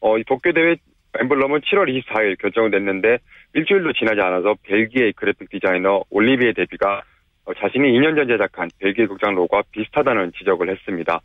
어, 0.00 0.16
이 0.16 0.24
도쿄대회 0.24 0.76
엠블럼은 1.20 1.60
7월 1.60 1.88
24일 1.88 2.38
결정됐는데 2.40 3.18
일주일도 3.54 3.92
지나지 3.92 4.20
않아서 4.20 4.54
벨기에 4.62 5.12
그래픽 5.16 5.48
디자이너 5.50 6.04
올리비에 6.10 6.52
데비가 6.52 7.02
어, 7.44 7.52
자신이 7.54 7.92
2년 7.92 8.16
전 8.16 8.26
제작한 8.26 8.68
벨기에 8.78 9.06
극장 9.06 9.34
로고와 9.34 9.62
비슷하다는 9.70 10.32
지적을 10.38 10.70
했습니다. 10.70 11.20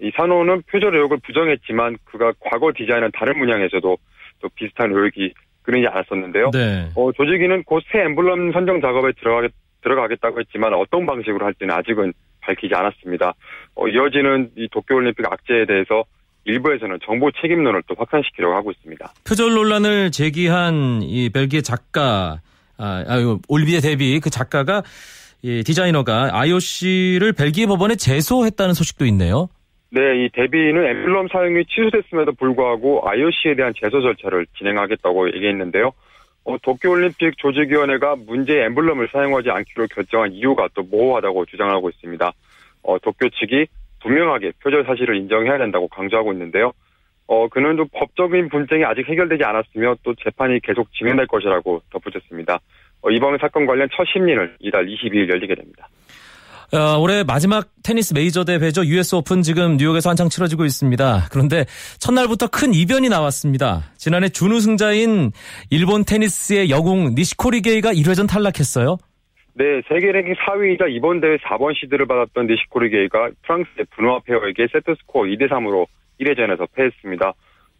이 0.00 0.10
산호는 0.16 0.62
표절 0.70 0.94
의혹을 0.94 1.18
부정했지만 1.24 1.96
그가 2.04 2.32
과거 2.40 2.72
디자인한 2.76 3.10
다른 3.14 3.38
문양에서도 3.38 3.96
또 4.40 4.48
비슷한 4.54 4.90
의혹이 4.92 5.32
끊이지 5.62 5.86
않았었는데요. 5.88 6.50
네. 6.52 6.90
어, 6.94 7.10
조직위는 7.12 7.62
곧 7.64 7.82
새 7.90 8.00
엠블럼 8.02 8.52
선정 8.52 8.80
작업에 8.82 9.12
들어가겠, 9.12 9.52
들어가겠다고 9.82 10.40
했지만 10.40 10.74
어떤 10.74 11.06
방식으로 11.06 11.46
할지는 11.46 11.74
아직은 11.74 12.12
밝히지 12.40 12.74
않았습니다. 12.74 13.32
어, 13.74 13.88
이어지는 13.88 14.50
이 14.56 14.68
도쿄올림픽 14.70 15.24
악재에 15.30 15.64
대해서 15.64 16.04
일부에서는 16.44 16.98
정보 17.04 17.30
책임론을 17.30 17.82
또 17.86 17.94
확산시키려고 17.96 18.54
하고 18.54 18.70
있습니다. 18.70 19.12
표절 19.26 19.54
논란을 19.54 20.10
제기한 20.10 21.02
이 21.02 21.30
벨기에 21.30 21.62
작가, 21.62 22.40
아, 22.76 23.04
아 23.06 23.38
올비에 23.48 23.80
데비 23.80 24.20
그 24.20 24.30
작가가 24.30 24.82
이 25.42 25.62
디자이너가 25.62 26.30
IOC를 26.32 27.32
벨기에 27.32 27.66
법원에 27.66 27.96
제소했다는 27.96 28.74
소식도 28.74 29.04
있네요. 29.06 29.48
네, 29.90 30.00
이 30.24 30.28
데비는 30.32 30.84
엠블럼 30.86 31.28
사용이 31.30 31.64
취소됐음에도 31.66 32.32
불구하고 32.32 33.08
IOC에 33.08 33.54
대한 33.54 33.72
제소 33.76 34.00
절차를 34.02 34.46
진행하겠다고 34.58 35.28
얘기했는데요. 35.34 35.92
어, 36.44 36.58
도쿄올림픽 36.62 37.38
조직위원회가 37.38 38.16
문제의 38.26 38.64
엠블럼을 38.64 39.08
사용하지 39.12 39.50
않기로 39.50 39.86
결정한 39.94 40.32
이유가 40.32 40.68
또 40.74 40.82
모호하다고 40.82 41.46
주장하고 41.46 41.90
있습니다. 41.90 42.32
어, 42.82 42.98
도쿄 42.98 43.28
측이 43.30 43.66
분명하게 44.04 44.52
표절 44.62 44.84
사실을 44.84 45.16
인정해야 45.16 45.58
된다고 45.58 45.88
강조하고 45.88 46.32
있는데요. 46.34 46.72
어, 47.26 47.48
그는 47.48 47.76
좀 47.76 47.88
법적인 47.92 48.50
분쟁이 48.50 48.84
아직 48.84 49.08
해결되지 49.08 49.42
않았으며 49.44 49.96
또 50.02 50.14
재판이 50.22 50.60
계속 50.60 50.92
진행될 50.92 51.26
것이라고 51.26 51.80
덧붙였습니다. 51.90 52.60
어, 53.00 53.10
이번 53.10 53.38
사건 53.38 53.66
관련 53.66 53.88
첫 53.96 54.04
심리는 54.12 54.54
이달 54.60 54.86
22일 54.86 55.30
열리게 55.30 55.54
됩니다. 55.54 55.88
어, 56.72 56.98
올해 56.98 57.22
마지막 57.22 57.68
테니스 57.82 58.14
메이저 58.14 58.44
대회죠. 58.44 58.84
US 58.84 59.14
오픈 59.14 59.42
지금 59.42 59.76
뉴욕에서 59.76 60.10
한창 60.10 60.28
치러지고 60.28 60.64
있습니다. 60.64 61.28
그런데 61.30 61.64
첫날부터 61.98 62.48
큰 62.48 62.74
이변이 62.74 63.08
나왔습니다. 63.08 63.84
지난해 63.96 64.28
준우승자인 64.28 65.32
일본 65.70 66.04
테니스의 66.04 66.70
영웅 66.70 67.14
니시코리 67.14 67.62
케이가 67.62 67.92
1회전 67.92 68.28
탈락했어요. 68.28 68.98
네, 69.56 69.82
세계 69.88 70.10
랭킹 70.10 70.34
4위이자 70.34 70.90
이번 70.90 71.20
대회 71.20 71.36
4번 71.36 71.78
시드를 71.78 72.06
받았던 72.06 72.48
니시코리 72.48 72.98
케이가 72.98 73.30
프랑스의 73.42 73.86
브노아 73.90 74.20
페어에게 74.26 74.66
세트 74.66 74.94
스코어 74.96 75.24
2대 75.24 75.48
3으로 75.48 75.86
1회전에서 76.20 76.66
패했습니다. 76.74 77.32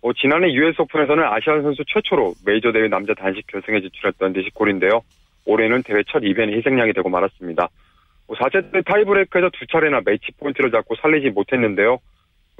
어, 0.03 0.13
지난해 0.13 0.53
US 0.53 0.81
오픈에서는 0.83 1.25
아시안 1.25 1.63
선수 1.63 1.83
최초로 1.87 2.35
메이저 2.47 2.71
대회 2.71 2.87
남자 2.87 3.13
단식 3.15 3.47
결승에 3.49 3.81
진출했던 3.81 4.35
니시코리인데요. 4.35 5.01
올해는 5.47 5.83
대회 5.83 6.03
첫 6.07 6.23
이변의 6.23 6.57
희생양이 6.57 6.93
되고 6.93 7.09
말았습니다. 7.09 7.69
4세트 8.29 8.73
뭐 8.73 8.83
타이브레이크에서 8.83 9.51
두 9.53 9.67
차례나 9.67 10.01
매치 10.05 10.31
포인트를 10.39 10.71
잡고 10.71 10.95
살리지 10.97 11.31
못했는데요. 11.31 11.99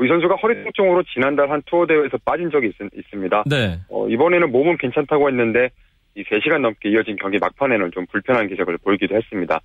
이 0.03 0.09
선수가 0.09 0.35
허리 0.37 0.63
통증으로 0.65 1.05
지난달 1.05 1.51
한 1.51 1.63
투어 1.67 1.87
대회에서 1.87 2.19
빠진 2.25 2.51
적이 2.51 2.69
있, 2.69 3.05
습니다 3.11 3.45
네. 3.47 3.79
어, 3.89 4.09
이번에는 4.09 4.51
몸은 4.51 4.77
괜찮다고 4.79 5.29
했는데 5.29 5.71
이 6.17 6.23
3시간 6.23 6.61
넘게 6.61 6.91
이어진 6.91 7.17
경기 7.17 7.39
막판에는 7.39 7.91
좀 7.93 8.07
불편한 8.07 8.49
기색을 8.49 8.79
보이기도 8.79 9.17
했습니다. 9.17 9.61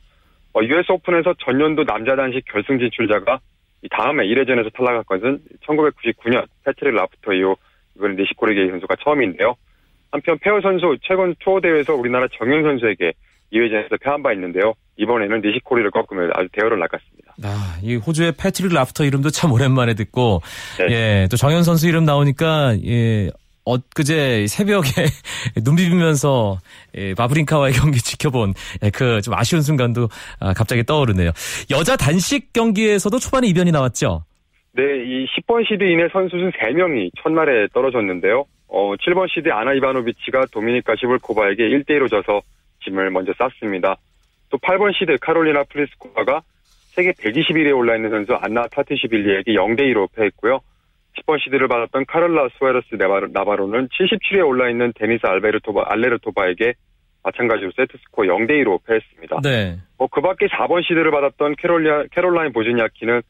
어, 0.53 0.63
US 0.63 0.91
오픈에서 0.91 1.35
전년도 1.45 1.85
남자 1.85 2.15
단식 2.15 2.43
결승 2.45 2.79
진출자가 2.79 3.39
이 3.83 3.88
다음에 3.89 4.25
1회전에서 4.25 4.73
탈락한 4.73 5.03
것은 5.05 5.39
1999년 5.65 6.45
패트릭 6.65 6.93
라프터 6.95 7.33
이후 7.33 7.55
이번에 7.95 8.15
니시코리 8.15 8.55
케이 8.55 8.69
선수가 8.69 8.95
처음인데요. 9.03 9.55
한편 10.12 10.38
페어 10.39 10.59
선수 10.62 10.97
최근 11.03 11.35
투어 11.39 11.62
대회에서 11.62 11.93
우리나라 11.93 12.27
정현 12.38 12.63
선수에게 12.63 13.13
2회전에서 13.53 14.01
패한 14.01 14.23
바 14.23 14.33
있는데요. 14.33 14.73
이번에는 14.97 15.41
니시코리를 15.41 15.89
꺾으며 15.91 16.29
아주 16.33 16.49
대어를 16.51 16.79
낚았습니다. 16.79 17.35
아, 17.43 17.79
이 17.81 17.95
호주의 17.95 18.33
패트릭 18.33 18.73
라프터 18.73 19.05
이름도 19.05 19.29
참 19.29 19.51
오랜만에 19.51 19.93
듣고, 19.93 20.41
네. 20.77 20.88
예, 20.89 21.27
또 21.31 21.38
정현 21.38 21.63
선수 21.63 21.88
이름 21.88 22.03
나오니까, 22.03 22.75
예, 22.85 23.29
엊그제 23.65 24.47
새벽에 24.47 24.89
눈 25.63 25.75
비비면서 25.75 26.57
예, 26.95 27.13
바브린카와의 27.13 27.73
경기 27.73 27.99
지켜본 28.03 28.53
예, 28.83 28.89
그 28.89 29.12
좀 29.12 29.33
아쉬운 29.33 29.61
순간도 29.61 30.07
아, 30.39 30.53
갑자기 30.53 30.83
떠오르네요. 30.83 31.31
여자 31.71 31.95
단식 31.95 32.53
경기에서도 32.53 33.17
초반에 33.19 33.47
이변이 33.47 33.71
나왔죠? 33.71 34.23
네, 34.73 34.83
이 34.83 35.25
10번 35.25 35.67
시드 35.67 35.83
이내 35.83 36.07
선수는 36.11 36.51
3명이 36.51 37.11
첫날에 37.21 37.67
떨어졌는데요. 37.73 38.45
어, 38.67 38.93
7번 38.95 39.27
시드 39.33 39.49
아나 39.51 39.73
이바노비치가 39.73 40.45
도미니카 40.51 40.95
시볼코바에게 40.99 41.63
1대1로 41.69 42.09
져서 42.09 42.41
짐을 42.83 43.09
먼저 43.09 43.33
쌌습니다. 43.37 43.97
또 44.49 44.57
8번 44.57 44.93
시드 44.97 45.17
카롤리나 45.19 45.63
플리스코바가 45.63 46.41
세계 46.89 47.11
121위에 47.11 47.75
올라있는 47.75 48.09
선수 48.09 48.33
안나 48.35 48.67
타티시빌리에게 48.67 49.53
0대2로 49.53 50.07
패했고요. 50.15 50.59
10번 51.19 51.41
시드를 51.43 51.67
받았던 51.67 52.05
카를라 52.08 52.49
수에르스 52.58 52.95
나바로는 53.32 53.89
77위에 53.89 54.45
올라 54.45 54.69
있는 54.69 54.91
데니스 54.95 55.25
알베르토바, 55.25 55.86
알레르토바에게 55.88 56.73
마찬가지로 57.23 57.71
세트 57.75 57.97
스코어 58.05 58.25
0대 58.25 58.51
2로 58.63 58.79
패했습니다. 58.86 59.41
네. 59.43 59.77
뭐, 59.97 60.08
그 60.08 60.21
밖에 60.21 60.47
4번 60.47 60.84
시드를 60.84 61.12
받았던 61.12 61.55
캐롤리아, 61.58 62.05
캐롤라인 62.12 62.53
보즈니아키는 62.53 63.21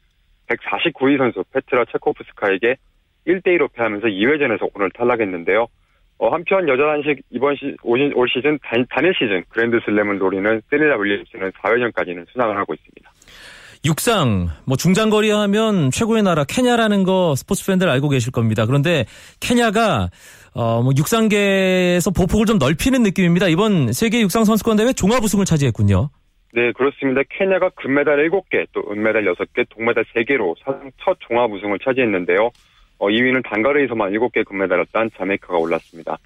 149위 0.47 1.17
선수 1.17 1.43
페트라 1.51 1.85
체코프스카에게 1.91 2.75
1대 3.27 3.47
2로 3.57 3.71
패하면서 3.73 4.07
2회전에서 4.07 4.69
오늘 4.73 4.89
탈락했는데요. 4.91 5.67
어, 6.19 6.29
한편 6.29 6.67
여자 6.67 6.83
단식 6.83 7.21
이번 7.29 7.55
시, 7.55 7.75
올, 7.81 8.11
올 8.13 8.27
시즌 8.29 8.59
단, 8.61 8.85
단일 8.89 9.13
시즌 9.13 9.43
그랜드 9.49 9.79
슬램을 9.85 10.17
노리는 10.17 10.61
세리나 10.69 10.97
윌리엄스는 10.97 11.51
4회전까지는 11.51 12.27
수상을 12.29 12.57
하고 12.57 12.73
있습니다. 12.73 13.11
육상 13.85 14.49
뭐 14.65 14.75
중장거리 14.75 15.29
하면 15.29 15.89
최고의 15.91 16.23
나라 16.23 16.43
케냐라는 16.43 17.03
거 17.03 17.33
스포츠 17.35 17.65
팬들 17.65 17.89
알고 17.89 18.09
계실 18.09 18.31
겁니다. 18.31 18.65
그런데 18.65 19.05
케냐가 19.39 20.09
어 20.53 20.81
뭐 20.81 20.91
육상계에서 20.97 22.11
보폭을 22.11 22.45
좀 22.45 22.57
넓히는 22.57 23.03
느낌입니다. 23.03 23.47
이번 23.47 23.93
세계 23.93 24.19
육상 24.21 24.43
선수권 24.45 24.77
대회 24.77 24.91
종합 24.93 25.23
우승을 25.23 25.45
차지했군요. 25.45 26.09
네, 26.53 26.71
그렇습니다. 26.71 27.21
케냐가 27.29 27.69
금메달 27.75 28.17
7개, 28.29 28.65
또 28.73 28.81
은메달 28.91 29.23
6개, 29.25 29.67
동메달 29.69 30.03
3개로 30.15 30.55
사상 30.65 30.89
첫 31.03 31.15
종합 31.19 31.51
우승을 31.51 31.77
차지했는데요. 31.85 32.49
어, 32.97 33.07
2위는 33.07 33.43
단거리에서만 33.47 34.11
7개 34.13 34.43
금메달을 34.45 34.87
딴 34.91 35.09
자메이카가 35.15 35.57
올랐습니다. 35.57 36.17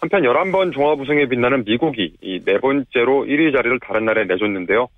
한편 0.00 0.22
11번 0.22 0.72
종합 0.72 0.98
우승에 0.98 1.28
빛나는 1.28 1.64
미국이 1.64 2.14
네 2.44 2.58
번째로 2.58 3.24
1위 3.26 3.52
자리를 3.54 3.78
다른 3.80 4.06
나라에 4.06 4.24
내줬는데요. 4.24 4.88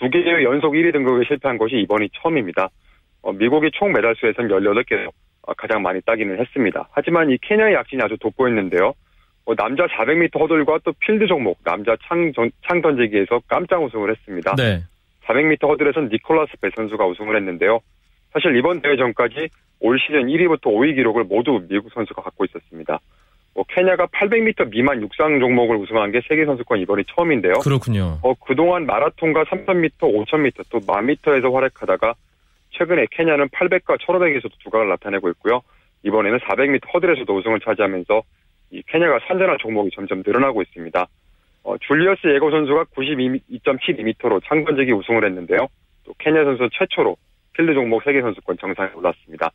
두 0.00 0.08
개의 0.08 0.44
연속 0.44 0.72
1위 0.72 0.92
등극에 0.92 1.24
실패한 1.28 1.58
것이 1.58 1.76
이번이 1.76 2.08
처음입니다. 2.14 2.70
어, 3.20 3.32
미국이 3.32 3.70
총 3.74 3.92
메달 3.92 4.14
수에서는 4.16 4.48
18개로 4.48 5.10
어, 5.42 5.52
가장 5.52 5.82
많이 5.82 6.00
따기는 6.00 6.40
했습니다. 6.40 6.88
하지만 6.92 7.30
이 7.30 7.36
케냐의 7.42 7.74
약진이 7.74 8.02
아주 8.02 8.16
돋보였는데요. 8.18 8.94
어, 9.44 9.54
남자 9.54 9.86
400m 9.86 10.40
허들과 10.40 10.78
또 10.84 10.92
필드 11.00 11.26
종목, 11.26 11.58
남자 11.64 11.96
창, 12.08 12.32
창 12.66 12.80
던지기에서 12.80 13.42
깜짝 13.46 13.82
우승을 13.82 14.10
했습니다. 14.10 14.54
네. 14.56 14.82
400m 15.26 15.68
허들에서는 15.68 16.08
니콜라스 16.08 16.52
배 16.62 16.70
선수가 16.74 17.06
우승을 17.06 17.36
했는데요. 17.36 17.80
사실 18.32 18.56
이번 18.56 18.80
대회 18.80 18.96
전까지 18.96 19.48
올 19.80 19.98
시즌 19.98 20.28
1위부터 20.28 20.64
5위 20.64 20.94
기록을 20.94 21.24
모두 21.24 21.60
미국 21.68 21.92
선수가 21.92 22.22
갖고 22.22 22.46
있었습니다. 22.46 22.98
뭐 23.60 23.66
케냐가 23.68 24.06
800m 24.06 24.70
미만 24.70 25.02
육상 25.02 25.38
종목을 25.38 25.76
우승한 25.76 26.12
게 26.12 26.22
세계 26.26 26.46
선수권 26.46 26.78
이번이 26.78 27.04
처음인데요. 27.14 27.58
그렇군요. 27.62 28.18
어, 28.22 28.32
그동안 28.32 28.86
마라톤과 28.86 29.44
3000m, 29.44 29.98
5000m 30.00 30.64
또 30.70 30.80
1000m에서 30.80 31.52
활약하다가 31.52 32.14
최근에 32.70 33.08
케냐는 33.10 33.48
800과 33.48 34.00
1500에서도 34.00 34.52
두각을 34.64 34.88
나타내고 34.88 35.28
있고요. 35.32 35.60
이번에는 36.04 36.38
400m 36.38 36.94
허들에서도 36.94 37.36
우승을 37.36 37.60
차지하면서 37.60 38.22
이 38.70 38.82
케냐가 38.86 39.18
선전한 39.28 39.58
종목이 39.60 39.90
점점 39.94 40.22
늘어나고 40.24 40.62
있습니다. 40.62 41.06
어, 41.64 41.76
줄리어스 41.86 42.28
예고 42.34 42.50
선수가 42.50 42.84
92.72m로 42.96 44.40
창던지기 44.48 44.90
우승을 44.92 45.26
했는데요. 45.26 45.68
또 46.04 46.14
케냐 46.18 46.44
선수 46.44 46.66
최초로 46.72 47.14
필드 47.52 47.74
종목 47.74 48.02
세계 48.04 48.22
선수권 48.22 48.56
정상에 48.58 48.90
올랐습니다. 48.94 49.50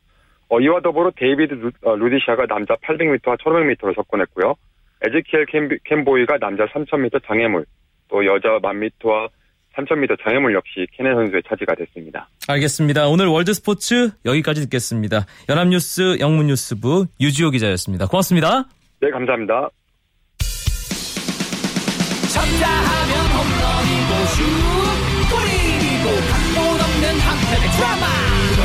어, 0.48 0.60
이와 0.60 0.80
더불어 0.80 1.10
데이비드 1.16 1.54
루, 1.54 1.70
어, 1.82 1.96
디샤가 1.96 2.46
남자 2.46 2.74
800m와 2.76 3.38
1500m로 3.38 3.94
석권했고요. 3.94 4.54
에즈키엘 5.02 5.46
캠, 5.84 6.04
보이가 6.04 6.38
남자 6.38 6.64
3000m 6.66 7.26
장애물, 7.26 7.66
또 8.08 8.24
여자 8.24 8.48
1000m와 8.60 9.28
3000m 9.76 10.16
장애물 10.24 10.54
역시 10.54 10.86
케냐 10.92 11.12
선수의 11.14 11.42
차지가 11.46 11.74
됐습니다. 11.74 12.28
알겠습니다. 12.48 13.08
오늘 13.08 13.26
월드 13.26 13.52
스포츠 13.52 14.10
여기까지 14.24 14.62
듣겠습니다. 14.62 15.26
연합뉴스 15.48 16.18
영문뉴스부 16.18 17.06
유지호 17.20 17.50
기자였습니다. 17.50 18.06
고맙습니다. 18.06 18.64
네, 19.00 19.10
감사합니다. 19.10 19.68
쳤다 22.32 22.68
하면 22.68 23.12
홈런이고 23.36 24.10
슛 24.32 24.42
골이고 25.32 26.06
각본 26.30 26.80
없는 26.80 27.18
한편의 27.20 27.70
드라마 27.76 28.25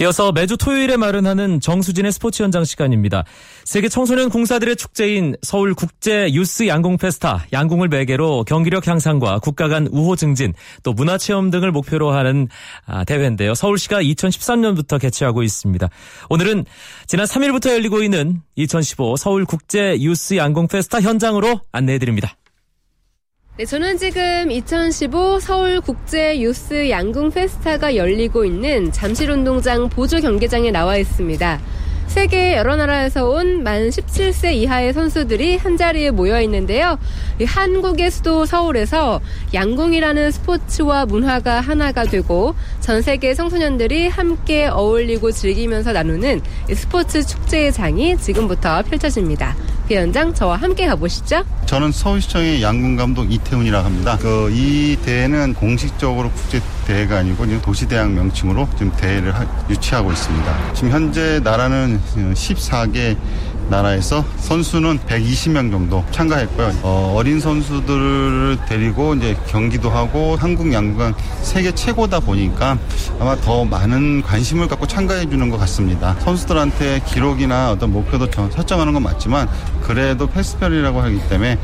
이어서 0.00 0.32
매주 0.32 0.56
토요일에 0.56 0.96
마련하는 0.96 1.60
정수진의 1.60 2.10
스포츠 2.12 2.42
현장 2.42 2.64
시간입니다. 2.64 3.24
세계 3.64 3.90
청소년 3.90 4.30
궁사들의 4.30 4.76
축제인 4.76 5.36
서울 5.42 5.74
국제 5.74 6.32
유스 6.32 6.68
양궁 6.68 6.96
페스타 6.96 7.44
양궁을 7.52 7.88
매개로 7.88 8.44
경기력 8.44 8.86
향상과 8.88 9.40
국가 9.40 9.68
간 9.68 9.86
우호 9.92 10.16
증진 10.16 10.54
또 10.84 10.94
문화 10.94 11.18
체험 11.18 11.50
등을 11.50 11.70
목표로 11.70 12.12
하는 12.12 12.48
아, 12.86 13.04
대회인데요. 13.04 13.54
서울시가 13.54 14.00
2013년부터 14.02 14.98
개최하고 14.98 15.42
있습니다. 15.42 15.86
오늘은 16.30 16.64
지난 17.06 17.26
3일부터 17.26 17.70
열리고 17.70 18.02
있는 18.02 18.40
2015 18.56 19.16
서울 19.16 19.44
국제 19.44 20.00
유스 20.00 20.36
양궁 20.36 20.68
페스타 20.68 21.02
현장으로 21.02 21.60
안내해 21.72 21.98
드립니다. 21.98 22.36
네, 23.60 23.66
저는 23.66 23.98
지금 23.98 24.50
2015 24.50 25.38
서울 25.38 25.82
국제 25.82 26.40
유스 26.40 26.88
양궁 26.88 27.30
페스타가 27.30 27.94
열리고 27.94 28.46
있는 28.46 28.90
잠실운동장 28.90 29.90
보조 29.90 30.18
경기장에 30.18 30.70
나와 30.70 30.96
있습니다. 30.96 31.60
세계 32.10 32.56
여러 32.56 32.74
나라에서 32.74 33.24
온 33.28 33.62
만 33.62 33.88
17세 33.90 34.52
이하의 34.54 34.92
선수들이 34.92 35.56
한자리에 35.58 36.10
모여 36.10 36.40
있는데요. 36.42 36.98
한국의 37.44 38.10
수도 38.10 38.44
서울에서 38.46 39.20
양궁이라는 39.54 40.30
스포츠와 40.32 41.06
문화가 41.06 41.60
하나가 41.60 42.04
되고 42.04 42.54
전 42.80 43.00
세계 43.02 43.32
청소년들이 43.34 44.08
함께 44.08 44.66
어울리고 44.66 45.30
즐기면서 45.30 45.92
나누는 45.92 46.40
스포츠 46.74 47.24
축제의 47.24 47.72
장이 47.72 48.16
지금부터 48.18 48.82
펼쳐집니다. 48.82 49.54
그 49.86 49.94
현장 49.94 50.34
저와 50.34 50.56
함께 50.56 50.86
가보시죠. 50.86 51.44
저는 51.66 51.92
서울시청의 51.92 52.62
양궁 52.62 52.96
감독 52.96 53.30
이태훈이라고 53.30 53.84
합니다. 53.86 54.16
그 54.18 54.50
이 54.52 54.96
대회는 55.04 55.54
공식적으로 55.54 56.30
국제 56.30 56.60
대회가 56.90 57.18
아니고 57.18 57.46
도시대학 57.62 58.10
명칭으로 58.10 58.68
지금 58.76 58.90
대회를 58.96 59.32
유치하고 59.70 60.10
있습니다. 60.10 60.74
지금 60.74 60.90
현재 60.90 61.38
나라는 61.38 62.00
14개 62.34 63.16
나라에서 63.68 64.24
선수는 64.38 64.98
120명 65.06 65.70
정도 65.70 66.04
참가했고요. 66.10 66.72
어, 66.82 67.20
린 67.24 67.38
선수들을 67.38 68.58
데리고 68.68 69.14
이제 69.14 69.36
경기도 69.46 69.88
하고 69.88 70.34
한국 70.34 70.72
양궁 70.72 71.14
세계 71.42 71.70
최고다 71.70 72.18
보니까 72.18 72.76
아마 73.20 73.36
더 73.36 73.64
많은 73.64 74.22
관심을 74.22 74.66
갖고 74.66 74.88
참가해 74.88 75.30
주는 75.30 75.48
것 75.48 75.58
같습니다. 75.58 76.16
선수들한테 76.18 77.02
기록이나 77.06 77.70
어떤 77.70 77.92
목표도 77.92 78.26
설정하는 78.50 78.92
건 78.92 79.04
맞지만 79.04 79.48
그래도 79.82 80.26
페스티벌이라고 80.26 81.00
하기 81.02 81.20
때문에 81.28 81.56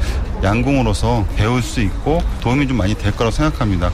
양궁으로서 0.44 1.26
배울 1.34 1.60
수 1.62 1.80
있고 1.80 2.22
도움이 2.40 2.68
좀 2.68 2.76
많이 2.76 2.94
될 2.94 3.10
거라고 3.10 3.32
생각합니다. 3.34 3.90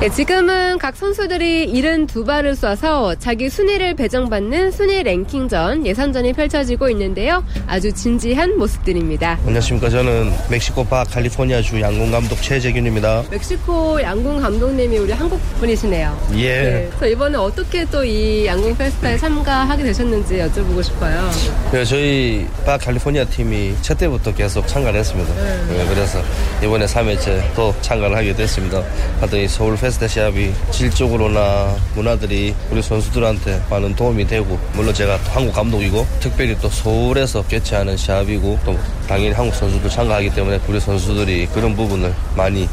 네, 0.00 0.08
지금은 0.08 0.78
각 0.78 0.94
선수들이 0.94 1.72
72발을 1.74 2.52
쏴서 2.52 3.18
자기 3.18 3.50
순위를 3.50 3.94
배정받는 3.94 4.70
순위 4.70 5.02
랭킹전 5.02 5.84
예선전이 5.84 6.34
펼쳐지고 6.34 6.88
있는데요. 6.90 7.44
아주 7.66 7.92
진지한 7.92 8.56
모습들입니다. 8.56 9.40
안녕하십니까. 9.44 9.90
저는 9.90 10.30
멕시코 10.48 10.84
바 10.84 11.02
캘리포니아 11.02 11.60
주 11.62 11.80
양궁 11.80 12.12
감독 12.12 12.40
최재균입니다. 12.40 13.24
멕시코 13.28 14.00
양궁 14.00 14.40
감독님이 14.40 14.98
우리 14.98 15.10
한국 15.12 15.40
분이시네요. 15.58 16.28
예. 16.36 16.62
네, 16.62 16.88
그래서 16.90 17.06
이번에 17.08 17.36
어떻게 17.36 17.84
또 17.86 18.04
이 18.04 18.46
양궁 18.46 18.76
페스타에 18.76 19.18
참가하게 19.18 19.82
되셨는지 19.82 20.36
여쭤보고 20.36 20.80
싶어요. 20.80 21.28
네, 21.72 21.84
저희 21.84 22.46
바 22.64 22.78
캘리포니아 22.78 23.24
팀이 23.24 23.74
첫 23.82 23.98
때부터 23.98 24.32
계속 24.32 24.68
참가를 24.68 25.00
했습니다. 25.00 25.34
네. 25.34 25.76
네, 25.76 25.86
그래서 25.92 26.22
이번에 26.62 26.86
3회째 26.86 27.42
또 27.56 27.74
참가를 27.80 28.16
하게 28.16 28.32
됐습니다. 28.32 28.80
하여튼 29.18 29.48
서울 29.48 29.76
페 29.76 29.87
스타 29.88 29.98
페스타 29.98 30.08
시합이 30.08 30.52
질적으로나 30.70 31.74
문화들이 31.94 32.54
우리 32.70 32.82
선수들한테 32.82 33.62
많은 33.70 33.96
도움이 33.96 34.26
되고 34.26 34.58
물론 34.74 34.92
제가 34.92 35.18
또 35.22 35.30
한국 35.30 35.54
감독이고 35.54 36.06
특별히 36.20 36.56
또 36.60 36.68
서울에서 36.68 37.42
개최하는 37.46 37.96
시합이고 37.96 38.58
또 38.64 38.78
당연히 39.08 39.32
한국 39.32 39.54
선수들 39.54 39.88
참가하기 39.88 40.30
때문에 40.30 40.60
우리 40.68 40.78
선수들이 40.78 41.46
그런 41.46 41.74
부분을 41.74 42.14
많이 42.36 42.68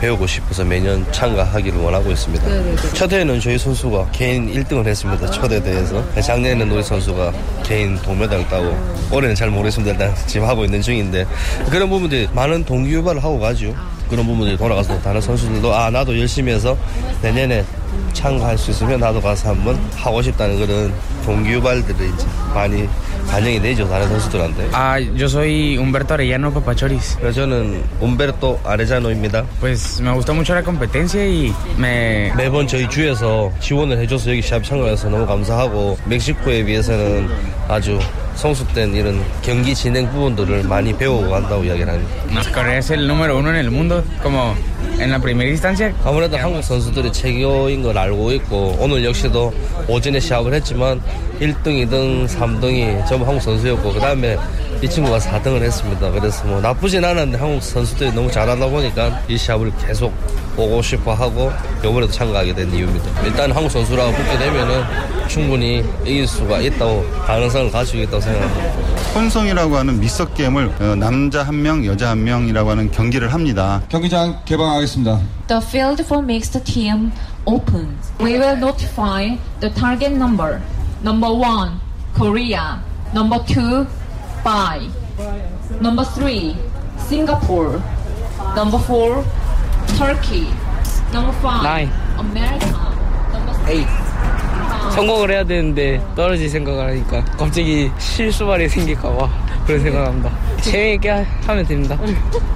배우고 0.00 0.26
싶어서 0.26 0.64
매년 0.64 1.06
참가하기를 1.12 1.78
원하고 1.78 2.10
있습니다. 2.10 2.48
네네네. 2.48 2.76
첫 2.94 3.12
해에는 3.12 3.38
저희 3.40 3.58
선수가 3.58 4.10
개인 4.12 4.52
1등을 4.52 4.86
했습니다. 4.86 5.30
초대 5.30 5.62
대회에서 5.62 6.02
작년에는 6.20 6.70
우리 6.70 6.82
선수가 6.82 7.32
개인 7.62 7.96
동메달 7.98 8.48
따고 8.48 8.74
올해는 9.12 9.34
잘 9.34 9.50
모르겠습니다. 9.50 9.92
일단 9.92 10.14
지금 10.26 10.48
하고 10.48 10.64
있는 10.64 10.80
중인데 10.80 11.26
그런 11.70 11.90
부분들이 11.90 12.28
많은 12.32 12.64
동기 12.64 12.92
유발을 12.94 13.22
하고 13.22 13.38
가죠. 13.38 13.74
그런 14.08 14.26
부분들이 14.26 14.56
돌아가서 14.56 15.00
다른 15.02 15.20
선수들도 15.20 15.72
아 15.72 15.90
나도 15.90 16.18
열심히 16.18 16.52
해서 16.52 16.76
내년에 17.22 17.64
참가할 18.12 18.56
수 18.58 18.70
있으면 18.70 18.98
나도 18.98 19.20
가서 19.20 19.50
한번 19.50 19.78
하고 19.94 20.20
싶다는 20.22 20.58
그런 20.58 20.92
동기 21.24 21.50
유발들이 21.52 22.08
이제 22.08 22.26
많이 22.54 22.88
반영이 23.30 23.60
되죠 23.62 23.88
다른 23.88 24.08
선수들한테. 24.08 24.70
아, 24.72 24.98
yo 24.98 25.26
soy 25.26 25.76
Humberto 25.76 26.14
Arellano 26.14 26.52
Papachoris. 26.52 27.16
저는 27.32 27.82
umberto 28.00 28.58
arellano입니다. 28.64 29.44
Pues 29.60 30.00
me 30.02 30.12
gustó 30.12 30.34
mucho 30.34 30.52
la 30.54 30.62
competencia 30.62 31.22
y 31.22 31.52
me 31.78 32.32
매번 32.36 32.66
저희 32.66 32.88
주에서 32.88 33.52
지원을 33.60 33.98
해줘서 33.98 34.30
여기 34.30 34.42
시합 34.42 34.64
참가해서 34.64 35.08
너무 35.08 35.26
감사하고 35.26 35.96
멕시코에 36.06 36.64
비해서는 36.64 37.28
아주 37.68 38.00
성숙된 38.34 38.94
이런 38.94 39.22
경기 39.42 39.74
진행 39.74 40.10
부분들을 40.10 40.64
많이 40.64 40.96
배우고 40.96 41.30
간다고 41.30 41.62
이야기를 41.62 41.88
합니다. 41.92 42.10
Corea 42.52 42.78
es 42.78 42.90
el 42.90 43.06
número 43.06 43.36
uno 43.38 43.50
en 43.50 43.56
el 43.56 43.70
mundo, 43.70 44.02
como 44.22 44.54
en 45.00 45.10
la 45.10 45.18
primera 45.18 45.48
instancia. 45.48 45.94
아무래도 46.04 46.36
한국 46.36 46.62
선수들이 46.62 47.12
최고인 47.12 47.82
걸 47.82 47.96
알고 47.96 48.32
있고 48.32 48.76
오늘 48.78 49.04
역시도 49.04 49.52
오전에 49.88 50.20
시합을 50.20 50.52
했지만 50.54 51.00
1등, 51.40 51.64
2등, 51.64 52.28
3등이 52.28 53.06
전부 53.06 53.20
전부 53.20 53.26
한국 53.26 53.40
선수였고 53.40 53.92
그 53.94 53.98
다음에 53.98 54.36
이 54.82 54.88
친구가 54.88 55.18
4등을 55.18 55.62
했습니다. 55.62 56.10
그래서 56.10 56.44
뭐 56.46 56.60
나쁘진 56.60 57.04
않았는데 57.04 57.38
한국 57.38 57.62
선수들이 57.62 58.12
너무 58.12 58.30
잘하다 58.30 58.66
보니까 58.66 59.20
이 59.28 59.36
시합을 59.36 59.72
계속 59.86 60.12
보고 60.56 60.80
싶어 60.80 61.12
하고 61.12 61.52
이번에도 61.80 62.10
참가하게 62.10 62.54
된 62.54 62.72
이유입니다. 62.72 63.22
일단 63.22 63.52
한국 63.52 63.70
선수라고 63.70 64.10
붙게 64.12 64.38
되면은 64.38 64.82
충분히 65.28 65.84
이길 66.04 66.26
수가 66.26 66.60
있다고 66.60 67.04
가능성을 67.26 67.70
가지고 67.70 68.02
있다고 68.04 68.20
생각합니다. 68.20 68.90
혼성이라고 69.14 69.76
하는 69.76 70.00
미석 70.00 70.34
게임을 70.34 70.72
어, 70.80 70.94
남자 70.96 71.42
한 71.42 71.60
명, 71.62 71.84
여자 71.84 72.10
한 72.10 72.24
명이라고 72.24 72.70
하는 72.70 72.90
경기를 72.90 73.32
합니다. 73.32 73.82
경기장 73.90 74.40
개방하겠습니다. 74.46 75.20
The 75.48 75.62
field 75.62 76.02
for 76.04 76.24
mixed 76.24 76.58
team 76.64 77.12
opens. 77.44 78.12
We 78.18 78.38
will 78.38 78.56
notify 78.56 79.36
the 79.60 79.72
target 79.74 80.14
number. 80.14 80.60
Number 81.02 81.30
one, 81.32 81.80
Korea. 82.16 82.78
Number 83.12 83.44
two, 83.44 83.86
Bai. 84.44 84.88
Number 85.80 86.04
three, 86.04 86.56
Singapore. 87.08 87.80
Number 88.56 88.78
four, 88.78 89.24
Turkey. 89.98 90.48
Number 91.12 91.32
five, 91.42 91.62
Nine. 91.62 91.90
America. 92.18 92.66
Number 93.32 93.54
six, 93.54 93.70
Eight. 93.70 93.88
성공을 94.94 95.30
해야 95.30 95.44
되는데 95.44 96.00
떨어질 96.16 96.48
생각을 96.48 96.86
하니까 96.88 97.24
갑자기 97.36 97.90
실수발이 97.98 98.68
생길까봐 98.68 99.28
그런 99.66 99.82
생각합니다. 99.82 100.30
재미있게 100.62 101.10
하면 101.46 101.66
됩니다. 101.66 101.96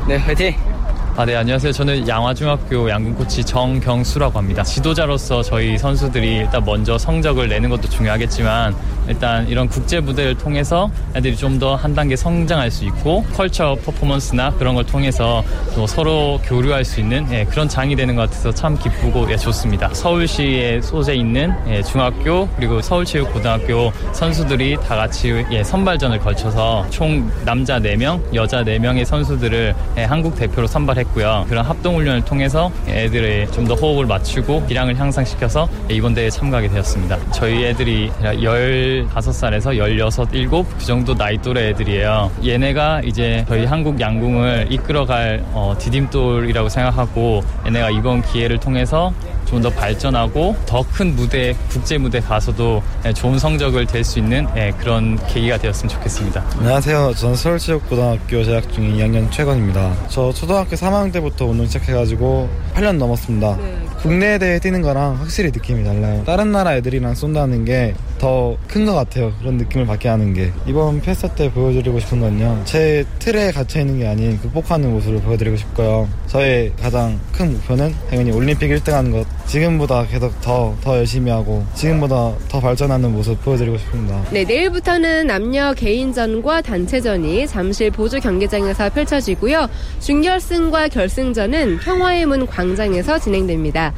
네, 0.08 0.16
화이팅! 0.16 0.73
아, 1.16 1.24
네, 1.24 1.36
안녕하세요. 1.36 1.70
저는 1.70 2.08
양화중학교 2.08 2.90
양궁 2.90 3.14
코치 3.14 3.44
정경수라고 3.44 4.36
합니다. 4.36 4.64
지도자로서 4.64 5.44
저희 5.44 5.78
선수들이 5.78 6.38
일단 6.38 6.64
먼저 6.64 6.98
성적을 6.98 7.48
내는 7.48 7.70
것도 7.70 7.88
중요하겠지만 7.88 8.74
일단 9.06 9.46
이런 9.46 9.68
국제 9.68 10.00
무대를 10.00 10.36
통해서 10.36 10.90
애들이 11.14 11.36
좀 11.36 11.60
더 11.60 11.76
한 11.76 11.94
단계 11.94 12.16
성장할 12.16 12.68
수 12.72 12.84
있고 12.86 13.22
컬처 13.32 13.76
퍼포먼스나 13.84 14.50
그런 14.54 14.74
걸 14.74 14.84
통해서 14.86 15.44
또 15.76 15.86
서로 15.86 16.40
교류할 16.46 16.84
수 16.84 16.98
있는 16.98 17.24
예, 17.30 17.44
그런 17.44 17.68
장이 17.68 17.94
되는 17.94 18.16
것 18.16 18.22
같아서 18.22 18.50
참 18.52 18.76
기쁘고 18.76 19.30
예, 19.30 19.36
좋습니다. 19.36 19.90
서울시에 19.94 20.80
소재 20.80 21.14
있는 21.14 21.54
예, 21.68 21.80
중학교 21.82 22.48
그리고 22.56 22.80
서울체육고등학교 22.82 23.92
선수들이 24.12 24.78
다 24.84 24.96
같이 24.96 25.44
예, 25.52 25.62
선발전을 25.62 26.18
걸쳐서 26.18 26.86
총 26.90 27.30
남자 27.44 27.78
4명, 27.78 28.20
여자 28.34 28.64
4명의 28.64 29.04
선수들을 29.04 29.74
예, 29.98 30.02
한국 30.04 30.34
대표로 30.34 30.66
선발했고 30.66 31.03
요. 31.20 31.44
그런 31.48 31.64
합동 31.64 31.96
훈련을 31.96 32.24
통해서 32.24 32.70
애들의 32.88 33.50
좀 33.52 33.64
더 33.64 33.72
호흡을 33.74 34.04
맞추고 34.04 34.66
기량을 34.66 34.98
향상시켜서 35.00 35.66
예, 35.90 35.94
이번 35.94 36.12
대회에 36.12 36.28
참가하게 36.28 36.68
되었습니다. 36.68 37.18
저희 37.32 37.64
애들이 37.64 38.10
15살에서 38.22 39.74
16, 39.74 40.30
7, 40.32 40.48
그 40.78 40.84
정도 40.84 41.14
나이 41.14 41.38
또래 41.38 41.70
애들이에요. 41.70 42.30
얘네가 42.44 43.00
이제 43.04 43.44
저희 43.48 43.64
한국 43.64 43.98
양궁을 44.00 44.66
이끌어갈 44.70 45.42
어, 45.52 45.74
디딤돌이라고 45.78 46.68
생각하고 46.68 47.42
얘네가 47.66 47.90
이번 47.90 48.20
기회를 48.22 48.58
통해서 48.58 49.12
좀 49.46 49.62
더 49.64 49.70
발전하고 49.70 50.56
더 50.66 50.84
큰 50.92 51.14
무대, 51.16 51.54
국제 51.70 51.96
무대 51.96 52.20
가서도 52.20 52.82
예, 53.06 53.12
좋은 53.12 53.38
성적을 53.38 53.86
낼 53.86 54.04
수 54.04 54.18
있는 54.18 54.46
예, 54.56 54.72
그런 54.78 55.16
계기가 55.28 55.56
되었으면 55.58 55.88
좋겠습니다. 55.88 56.44
안녕하세요. 56.58 57.14
저는 57.14 57.34
서울체육고등학교 57.36 58.44
재학 58.44 58.70
중인 58.72 58.96
2학년 58.98 59.30
최건입니다. 59.30 59.94
저 60.08 60.32
초등학교 60.32 60.76
3학년 60.76 61.12
때부터 61.12 61.46
운동 61.46 61.66
시작해가지고 61.66 62.48
8년 62.74 62.96
넘었습니다. 62.98 63.56
국내 64.02 64.38
대회 64.38 64.58
뛰는 64.58 64.82
거랑 64.82 65.16
확실히 65.20 65.50
느낌이 65.50 65.82
달라요. 65.84 66.22
다른 66.26 66.52
나라 66.52 66.76
애들이랑 66.76 67.14
쏜다는 67.14 67.64
게 67.64 67.94
더 68.24 68.56
큰 68.72 68.86
것 68.86 68.94
같아요. 68.94 69.32
그런 69.38 69.58
느낌을 69.58 69.84
받게 69.86 70.08
하는 70.08 70.32
게. 70.32 70.50
이번 70.66 71.00
페스타 71.02 71.34
때 71.34 71.50
보여드리고 71.52 72.00
싶은 72.00 72.20
건요. 72.20 72.60
제 72.64 73.04
틀에 73.18 73.52
갇혀있는 73.52 73.98
게 73.98 74.06
아닌 74.06 74.38
극복하는 74.40 74.90
모습을 74.92 75.20
보여드리고 75.20 75.56
싶고요. 75.58 76.08
저의 76.26 76.72
가장 76.80 77.20
큰 77.32 77.52
목표는 77.52 77.94
당연히 78.08 78.32
올림픽 78.32 78.68
1등 78.70 78.92
하는 78.92 79.10
것. 79.10 79.26
지금보다 79.46 80.06
계속 80.06 80.40
더, 80.40 80.74
더 80.82 80.96
열심히 80.96 81.30
하고 81.30 81.64
지금보다 81.74 82.32
더 82.48 82.60
발전하는 82.60 83.12
모습 83.12 83.40
보여드리고 83.44 83.76
싶습니다. 83.76 84.24
네, 84.32 84.44
내일부터는 84.44 85.26
남녀 85.26 85.74
개인전과 85.74 86.62
단체전이 86.62 87.46
잠실 87.46 87.90
보조 87.90 88.18
경기장에서 88.18 88.88
펼쳐지고요. 88.90 89.68
준결승과 90.00 90.88
결승전은 90.88 91.78
평화의 91.80 92.24
문 92.26 92.46
광장에서 92.46 93.18
진행됩니다. 93.18 93.92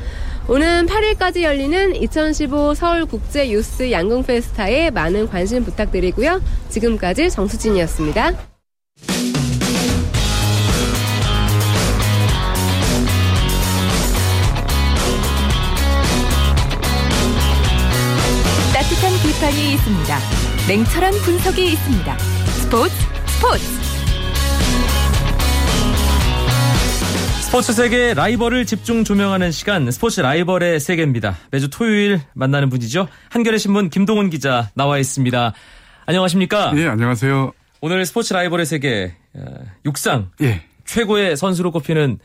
오는 0.48 0.87
8일까지 0.87 1.42
열리는 1.42 1.96
2015 1.96 2.74
서울국제 2.74 3.50
유스 3.50 3.90
양궁 3.90 4.22
페스타에 4.22 4.90
많은 4.90 5.28
관심 5.28 5.64
부탁드리고요. 5.64 6.40
지금까지 6.68 7.30
정수진이었습니다. 7.30 8.30
따뜻한 18.72 19.12
비판이 19.22 19.72
있습니다. 19.74 20.18
냉철한 20.68 21.12
분석이 21.24 21.72
있습니다. 21.72 22.18
스포츠 22.61 22.94
스포츠 23.26 23.76
스포츠 27.57 27.73
세계 27.73 28.12
라이벌을 28.12 28.66
집중 28.66 29.03
조명하는 29.03 29.51
시간 29.51 29.90
스포츠 29.90 30.21
라이벌의 30.21 30.79
세계입니다. 30.79 31.38
매주 31.51 31.71
토요일 31.71 32.21
만나는 32.35 32.69
분이죠. 32.69 33.09
한겨레 33.31 33.57
신문 33.57 33.88
김동훈 33.88 34.29
기자 34.29 34.69
나와 34.75 34.99
있습니다. 34.99 35.55
안녕하십니까? 36.05 36.75
예, 36.77 36.87
안녕하세요. 36.87 37.53
오늘 37.81 38.05
스포츠 38.05 38.35
라이벌의 38.35 38.66
세계 38.66 39.14
어, 39.33 39.40
육상 39.87 40.33
예. 40.42 40.64
최고의 40.85 41.38
선수로 41.38 41.71
꼽히는 41.71 42.19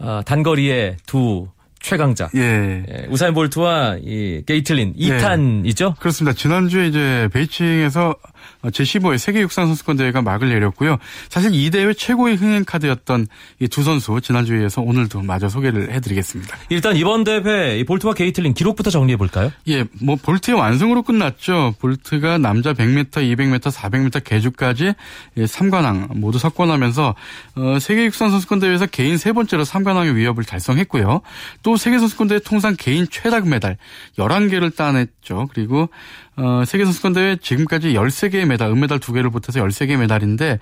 어, 0.00 0.20
단거리의 0.26 0.98
두 1.06 1.48
최강자. 1.80 2.28
예. 2.34 3.06
우사인 3.08 3.32
볼트와 3.32 3.96
이 4.02 4.42
게이틀린 4.46 4.92
예. 4.98 5.16
2탄이죠? 5.16 5.98
그렇습니다. 5.98 6.36
지난주에 6.36 6.88
이제 6.88 7.30
베이징에서 7.32 8.16
제15회 8.62 9.18
세계 9.18 9.40
육상 9.40 9.66
선수권 9.66 9.96
대회가 9.98 10.22
막을 10.22 10.48
내렸고요. 10.48 10.96
사실 11.28 11.50
이 11.54 11.70
대회 11.70 11.92
최고의 11.92 12.36
흥행 12.36 12.64
카드였던 12.64 13.26
이 13.60 13.68
두 13.74 13.82
선수 13.82 14.20
지난주에 14.20 14.60
이어서 14.62 14.82
오늘도 14.82 15.22
마저 15.22 15.48
소개를 15.48 15.90
해드리겠습니다. 15.90 16.56
일단 16.68 16.96
이번 16.96 17.24
대회 17.24 17.76
이 17.78 17.82
볼트와 17.84 18.14
게이틀린 18.14 18.54
기록부터 18.54 18.90
정리해 18.90 19.16
볼까요? 19.16 19.50
예, 19.68 19.84
뭐 20.00 20.14
볼트의 20.14 20.56
완승으로 20.56 21.02
끝났죠. 21.02 21.74
볼트가 21.80 22.38
남자 22.38 22.72
100m, 22.72 23.10
200m, 23.10 23.60
400m 23.72 24.22
개주까지 24.22 24.94
3관왕 25.36 26.16
모두 26.18 26.38
석권하면서 26.38 27.14
어, 27.56 27.78
세계 27.80 28.04
육상 28.04 28.30
선수권 28.30 28.60
대회에서 28.60 28.86
개인 28.86 29.18
세 29.18 29.32
번째로 29.32 29.64
3관왕의 29.64 30.14
위협을 30.14 30.44
달성했고요. 30.44 31.22
또 31.64 31.76
세계 31.76 31.98
선수권 31.98 32.28
대회 32.28 32.38
통상 32.38 32.76
개인 32.78 33.08
최다 33.10 33.40
메달 33.40 33.76
11개를 34.18 34.74
따냈죠. 34.76 35.48
그리고 35.52 35.88
어, 36.36 36.64
세계선수권대회 36.66 37.36
지금까지 37.40 37.92
13개의 37.94 38.44
메달, 38.46 38.68
은메달 38.70 38.98
2개를 38.98 39.32
보태서 39.32 39.60
13개의 39.60 39.96
메달인데, 39.96 40.58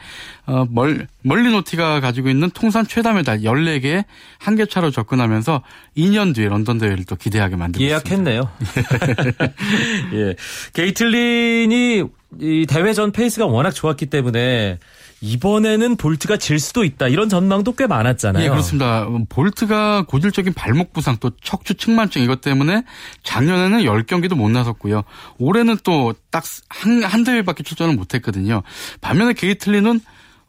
어, 0.47 0.67
멀, 0.69 1.07
멀린 1.23 1.68
오티가 1.68 2.01
가지고 2.01 2.29
있는 2.29 2.51
통산 2.51 2.87
최다 2.87 3.15
메달 3.15 3.41
14개에 3.41 4.05
한 4.39 4.57
개 4.57 4.67
차로 4.67 4.91
접근하면서 4.91 5.63
2년 5.97 6.35
뒤에 6.35 6.49
런던 6.49 6.77
대회를 6.79 7.05
또 7.07 7.17
기대하게 7.17 7.57
만들고 7.57 7.83
예약했네요. 7.87 8.51
예. 10.15 10.37
게이틀린이 10.75 12.05
이 12.41 12.67
대회 12.69 12.93
전 12.93 13.13
페이스가 13.13 13.47
워낙 13.47 13.71
좋았기 13.71 14.07
때문에 14.07 14.79
이번에는 15.23 15.97
볼트가 15.97 16.37
질 16.37 16.59
수도 16.59 16.83
있다. 16.85 17.07
이런 17.09 17.29
전망도 17.29 17.75
꽤 17.77 17.87
많았잖아요. 17.87 18.45
예, 18.45 18.49
그렇습니다. 18.49 19.09
볼트가 19.29 20.05
고질적인 20.09 20.53
발목 20.53 20.93
부상 20.93 21.17
또 21.21 21.31
척추 21.43 21.75
측만증 21.75 22.23
이것 22.23 22.41
때문에 22.41 22.83
작년에는 23.23 23.81
10경기도 23.85 24.35
못 24.35 24.51
나섰고요. 24.51 25.05
올해는 25.39 25.79
또 25.85 26.13
딱 26.31 26.43
한 26.69 27.05
한 27.05 27.25
대회밖에 27.25 27.63
출전을 27.63 27.95
못 27.95 28.15
했거든요. 28.15 28.63
반면에 29.01 29.33
게이틀린은 29.35 30.01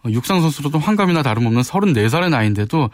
육상 0.10 0.42
선수로도 0.42 0.80
환갑이나 0.80 1.24
다름없는 1.24 1.62
34살의 1.62 2.30
나이인데도 2.30 2.90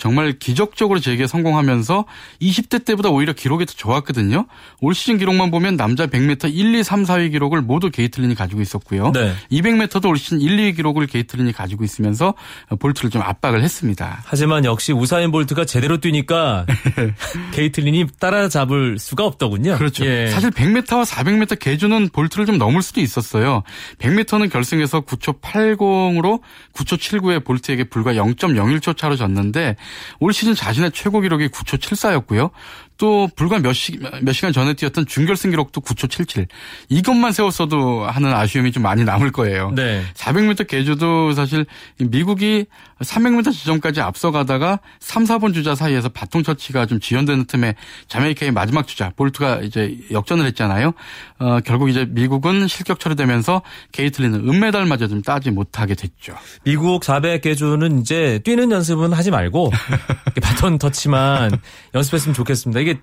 정말 0.00 0.38
기적적으로 0.38 1.00
재기에 1.00 1.26
성공하면서 1.26 2.04
20대 2.42 2.84
때보다 2.84 3.10
오히려 3.10 3.32
기록이 3.32 3.66
더 3.66 3.72
좋았거든요. 3.74 4.46
올 4.80 4.94
시즌 4.94 5.18
기록만 5.18 5.50
보면 5.50 5.76
남자 5.76 6.06
100m 6.06 6.52
1, 6.52 6.74
2, 6.74 6.82
3, 6.82 7.04
4위 7.04 7.30
기록을 7.30 7.62
모두 7.62 7.90
게이틀린이 7.90 8.34
가지고 8.34 8.60
있었고요. 8.60 9.12
네. 9.12 9.32
200m도 9.52 10.08
올 10.08 10.18
시즌 10.18 10.40
1, 10.40 10.56
2위 10.56 10.76
기록을 10.76 11.06
게이틀린이 11.06 11.52
가지고 11.52 11.84
있으면서 11.84 12.34
볼트를 12.78 13.10
좀 13.10 13.22
압박을 13.22 13.62
했습니다. 13.62 14.22
하지만 14.24 14.64
역시 14.64 14.92
우사인 14.92 15.30
볼트가 15.30 15.64
제대로 15.64 15.98
뛰니까 15.98 16.66
게이틀린이 17.52 18.06
따라잡을 18.18 18.98
수가 18.98 19.24
없더군요. 19.24 19.76
그렇죠. 19.78 20.04
예. 20.06 20.28
사실 20.28 20.50
100m와 20.50 21.04
400m 21.04 21.58
계주는 21.58 22.08
볼트를 22.12 22.46
좀 22.46 22.58
넘을 22.58 22.82
수도 22.82 23.00
있었어요. 23.00 23.62
100m는 23.98 24.50
결승에서 24.50 25.02
9초 25.02 25.40
80으로 25.40 26.40
9초 26.72 26.98
79에 26.98 27.44
볼트에게 27.44 27.84
불과 27.84 28.14
0.01초 28.14 28.96
차로 28.96 29.16
졌는데 29.16 29.76
올 30.20 30.32
시즌 30.32 30.54
자신의 30.54 30.92
최고 30.92 31.20
기록이 31.20 31.48
9초 31.48 31.78
74였고요. 31.80 32.50
또 32.98 33.28
불과 33.36 33.60
몇, 33.60 33.72
시, 33.72 33.98
몇 34.22 34.32
시간 34.32 34.52
전에 34.52 34.74
뛰었던 34.74 35.06
준결승 35.06 35.50
기록도 35.50 35.80
9초 35.80 36.10
77. 36.10 36.46
이것만 36.88 37.32
세웠어도 37.32 38.04
하는 38.04 38.34
아쉬움이 38.34 38.72
좀 38.72 38.82
많이 38.82 39.04
남을 39.04 39.30
거예요. 39.30 39.70
네. 39.70 40.02
400m 40.14 40.66
개주도 40.66 41.32
사실 41.32 41.64
미국이 41.98 42.66
300m 43.00 43.52
지점까지 43.52 44.00
앞서가다가 44.00 44.80
3, 44.98 45.24
4번 45.24 45.54
주자 45.54 45.76
사이에서 45.76 46.08
바통 46.08 46.42
처치가 46.42 46.86
좀 46.86 46.98
지연되는 46.98 47.44
틈에 47.44 47.76
자메이카의 48.08 48.50
마지막 48.50 48.88
주자 48.88 49.12
볼트가 49.14 49.60
이제 49.62 49.96
역전을 50.10 50.44
했잖아요. 50.46 50.92
어, 51.38 51.60
결국 51.64 51.90
이제 51.90 52.04
미국은 52.08 52.66
실격 52.66 52.98
처리되면서 52.98 53.62
게이틀리는 53.92 54.48
은메달마저 54.48 55.06
좀 55.06 55.22
따지 55.22 55.52
못하게 55.52 55.94
됐죠. 55.94 56.34
미국 56.64 57.04
400 57.04 57.42
개주는 57.42 58.00
이제 58.00 58.40
뛰는 58.44 58.72
연습은 58.72 59.12
하지 59.12 59.30
말고 59.30 59.70
바톤 60.42 60.78
터치만 60.78 61.60
연습했으면 61.94 62.34
좋겠습니다. 62.34 62.80
이게 62.88 63.00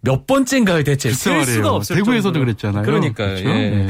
몇 0.00 0.26
번째인가요 0.26 0.82
대체? 0.82 1.12
셀 1.12 1.44
수가 1.44 1.70
없어요. 1.74 1.96
대구에서도 1.98 2.38
그랬잖아요. 2.38 2.82
그러니까요. 2.84 3.36
그렇죠? 3.36 3.48
예. 3.48 3.70
네. 3.70 3.88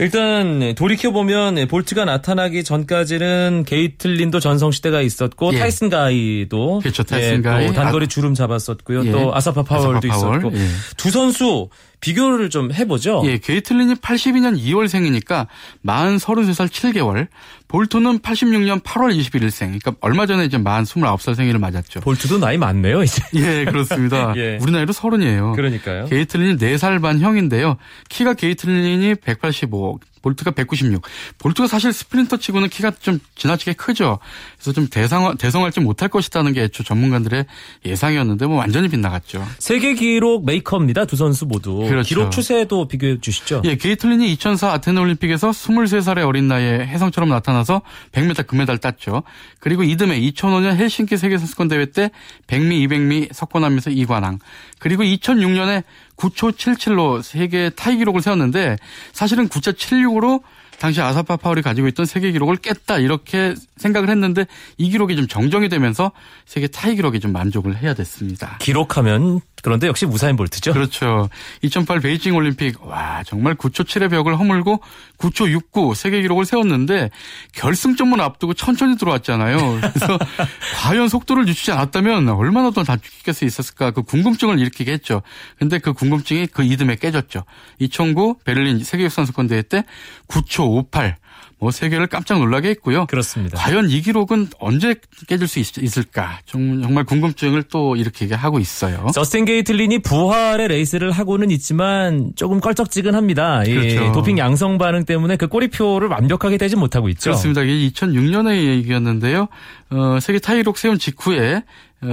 일단 0.00 0.74
돌이켜 0.76 1.10
보면 1.10 1.66
볼트가 1.66 2.04
나타나기 2.04 2.62
전까지는 2.62 3.64
게이틀린도 3.66 4.38
전성시대가 4.38 5.00
있었고 5.00 5.54
예. 5.54 5.58
타이슨 5.58 5.88
가이도 5.88 6.80
그렇죠. 6.80 7.02
타이슨 7.02 7.38
예, 7.38 7.42
가이 7.42 7.72
단거리 7.72 8.04
아, 8.04 8.08
주름 8.08 8.34
잡았었고요. 8.34 9.06
예. 9.06 9.10
또 9.10 9.34
아사파 9.34 9.64
파월도 9.64 10.08
아사파 10.08 10.20
파월. 10.20 10.38
있었고 10.38 10.56
예. 10.56 10.68
두 10.96 11.10
선수 11.10 11.68
비교를 12.00 12.50
좀 12.50 12.72
해보죠. 12.72 13.22
예, 13.24 13.38
게이틀린이 13.38 13.94
82년 13.94 14.58
2월생이니까 14.58 15.46
만 15.82 16.16
33살 16.16 16.68
7개월. 16.68 17.28
볼트는 17.68 18.20
86년 18.20 18.82
8월 18.82 19.14
21일생. 19.18 19.58
그러니까 19.58 19.94
얼마 20.00 20.26
전에 20.26 20.44
이제 20.44 20.56
만 20.58 20.84
29살 20.84 21.34
생일을 21.34 21.58
맞았죠. 21.58 22.00
볼트도 22.00 22.38
나이 22.38 22.56
많네요, 22.56 23.02
이제. 23.02 23.22
예, 23.34 23.64
그렇습니다. 23.64 24.32
예. 24.38 24.58
우리 24.62 24.72
나이로 24.72 24.92
서른이에요. 24.92 25.52
그러니까요. 25.52 26.06
게이틀린이 26.06 26.56
4살 26.56 27.02
반 27.02 27.20
형인데요. 27.20 27.76
키가 28.08 28.34
게이틀린이 28.34 29.14
185, 29.16 30.00
볼트가 30.22 30.52
196. 30.52 31.02
볼트가 31.38 31.68
사실 31.68 31.92
스프린터 31.92 32.36
치고는 32.38 32.68
키가 32.68 32.92
좀 33.00 33.18
지나치게 33.36 33.74
크죠. 33.74 34.18
그래서 34.56 34.72
좀 34.72 34.88
대상, 34.88 35.36
대성할지 35.36 35.80
못할 35.80 36.08
것이라는 36.08 36.52
게 36.52 36.64
애초 36.64 36.82
전문가들의 36.82 37.46
예상이었는데 37.84 38.46
뭐 38.46 38.56
완전히 38.56 38.88
빗나갔죠. 38.88 39.46
세계 39.58 39.94
기록 39.94 40.44
메이커입니다. 40.44 41.04
두 41.04 41.16
선수 41.16 41.46
모두. 41.46 41.78
그렇죠. 41.88 42.08
기록 42.08 42.30
추세도 42.30 42.88
비교해 42.88 43.18
주시죠. 43.20 43.62
예, 43.64 43.76
게이틀린이 43.76 44.32
2004 44.32 44.72
아테네 44.72 45.00
올림픽에서 45.00 45.50
23살의 45.50 46.26
어린 46.26 46.48
나이에 46.48 46.86
혜성처럼 46.86 47.28
나타나서 47.28 47.82
100m 48.12 48.46
금메달 48.46 48.78
땄죠. 48.78 49.22
그리고 49.60 49.82
이듬해 49.82 50.20
2005년 50.20 50.76
헬싱키 50.76 51.16
세계 51.16 51.38
선수권 51.38 51.68
대회 51.68 51.86
때 51.86 52.10
100미, 52.46 52.86
200미 52.86 53.32
석권하면서 53.32 53.90
2관왕. 53.90 54.38
그리고 54.78 55.02
2006년에 55.02 55.82
9초 56.18 56.52
77로 56.52 57.22
세계 57.22 57.70
타이 57.70 57.96
기록을 57.96 58.20
세웠는데 58.20 58.76
사실은 59.12 59.48
9초 59.48 59.74
76으로 59.74 60.42
당시 60.78 61.00
아사파 61.00 61.36
파울이 61.36 61.62
가지고 61.62 61.88
있던 61.88 62.06
세계 62.06 62.30
기록을 62.30 62.56
깼다 62.56 62.98
이렇게 62.98 63.54
생각을 63.76 64.10
했는데 64.10 64.46
이 64.76 64.90
기록이 64.90 65.16
좀 65.16 65.26
정정이 65.26 65.68
되면서 65.68 66.12
세계 66.46 66.68
타이 66.68 66.94
기록에 66.94 67.18
좀 67.18 67.32
만족을 67.32 67.76
해야 67.78 67.94
됐습니다. 67.94 68.58
기록하면 68.60 69.40
그런데 69.62 69.86
역시 69.86 70.06
무사인 70.06 70.36
볼트죠. 70.36 70.72
그렇죠. 70.72 71.28
2008 71.62 72.00
베이징 72.00 72.34
올림픽 72.36 72.82
와 72.84 73.22
정말 73.24 73.54
9초 73.54 73.84
7의 73.84 74.10
벽을 74.10 74.38
허물고 74.38 74.80
9초 75.18 75.50
69 75.50 75.94
세계 75.94 76.22
기록을 76.22 76.44
세웠는데 76.44 77.10
결승점을 77.52 78.20
앞두고 78.20 78.54
천천히 78.54 78.96
들어왔잖아요. 78.96 79.80
그래서 79.80 80.18
과연 80.76 81.08
속도를 81.08 81.44
늦추지 81.44 81.72
않았다면 81.72 82.28
얼마나 82.28 82.70
더 82.70 82.84
단축시킬 82.84 83.34
수 83.34 83.44
있었을까 83.44 83.90
그 83.90 84.02
궁금증을 84.02 84.58
일으키게 84.58 84.92
했죠. 84.92 85.22
근데 85.58 85.78
그 85.78 85.92
궁금증이 85.92 86.48
그 86.48 86.62
이듬해 86.62 86.96
깨졌죠. 86.96 87.44
2009 87.78 88.38
베를린 88.44 88.84
세계선수권 88.84 89.48
대회 89.48 89.62
때 89.62 89.84
9초 90.28 90.68
58. 90.68 91.16
뭐 91.60 91.70
세계를 91.72 92.06
깜짝 92.06 92.38
놀라게 92.38 92.70
했고요. 92.70 93.06
그렇습니다. 93.06 93.58
과연 93.58 93.90
이 93.90 94.00
기록은 94.00 94.48
언제 94.60 94.94
깨질 95.26 95.48
수 95.48 95.58
있, 95.58 95.98
을까 95.98 96.38
정말 96.46 97.04
궁금증을 97.04 97.64
또 97.64 97.96
일으키게 97.96 98.34
하고 98.34 98.58
있어요. 98.60 99.08
저스틴 99.12 99.44
게이틀린이 99.44 99.98
부활의 99.98 100.68
레이스를 100.68 101.10
하고는 101.10 101.50
있지만 101.50 102.32
조금 102.36 102.60
껄쩍지근합니다. 102.60 103.64
그렇죠. 103.64 104.12
도핑 104.12 104.38
양성 104.38 104.78
반응 104.78 105.04
때문에 105.04 105.36
그 105.36 105.48
꼬리표를 105.48 106.08
완벽하게 106.08 106.58
되지 106.58 106.76
못하고 106.76 107.08
있죠. 107.08 107.30
그렇습니다. 107.30 107.62
이게 107.62 107.90
2006년의 107.90 108.66
얘기였는데요. 108.76 109.48
어, 109.90 110.18
세계 110.20 110.38
타이록 110.38 110.78
세운 110.78 110.98
직후에 110.98 111.56
어, 111.56 111.62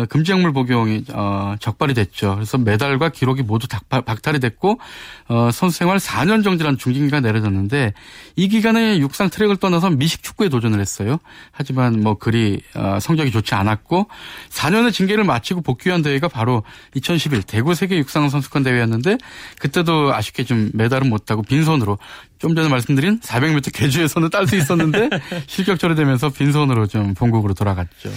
금지약물 0.09 0.51
복용이 0.51 1.03
어, 1.13 1.55
적발이 1.59 1.93
됐죠. 1.93 2.35
그래서 2.35 2.57
메달과 2.57 3.09
기록이 3.09 3.43
모두 3.43 3.67
박탈이 3.89 4.39
됐고 4.39 4.79
어, 5.27 5.49
선수 5.51 5.77
생활 5.77 5.97
4년 5.97 6.43
정지란 6.43 6.77
중징계가 6.77 7.19
내려졌는데 7.19 7.93
이 8.35 8.47
기간에 8.47 8.97
육상 8.99 9.29
트랙을 9.29 9.57
떠나서 9.57 9.91
미식 9.91 10.23
축구에 10.23 10.49
도전을 10.49 10.79
했어요. 10.79 11.19
하지만 11.51 12.01
뭐 12.01 12.15
그리 12.15 12.61
어, 12.73 12.97
성적이 12.99 13.31
좋지 13.31 13.53
않았고 13.53 14.07
4년의 14.49 14.91
징계를 14.91 15.23
마치고 15.23 15.61
복귀한 15.61 16.01
대회가 16.01 16.27
바로 16.27 16.63
2011 16.95 17.43
대구 17.43 17.75
세계 17.75 17.97
육상 17.97 18.29
선수권 18.29 18.63
대회였는데 18.63 19.17
그때도 19.59 20.13
아쉽게 20.15 20.45
좀 20.45 20.71
메달은 20.73 21.09
못 21.09 21.25
따고 21.25 21.43
빈손으로 21.43 21.99
좀 22.39 22.55
전에 22.55 22.69
말씀드린 22.69 23.19
400m 23.19 23.73
계주에서는 23.73 24.29
딸 24.29 24.47
수 24.47 24.55
있었는데 24.55 25.09
실격 25.47 25.79
처리되면서 25.79 26.29
빈손으로 26.29 26.87
좀 26.87 27.13
본국으로 27.13 27.53
돌아갔죠. 27.53 28.09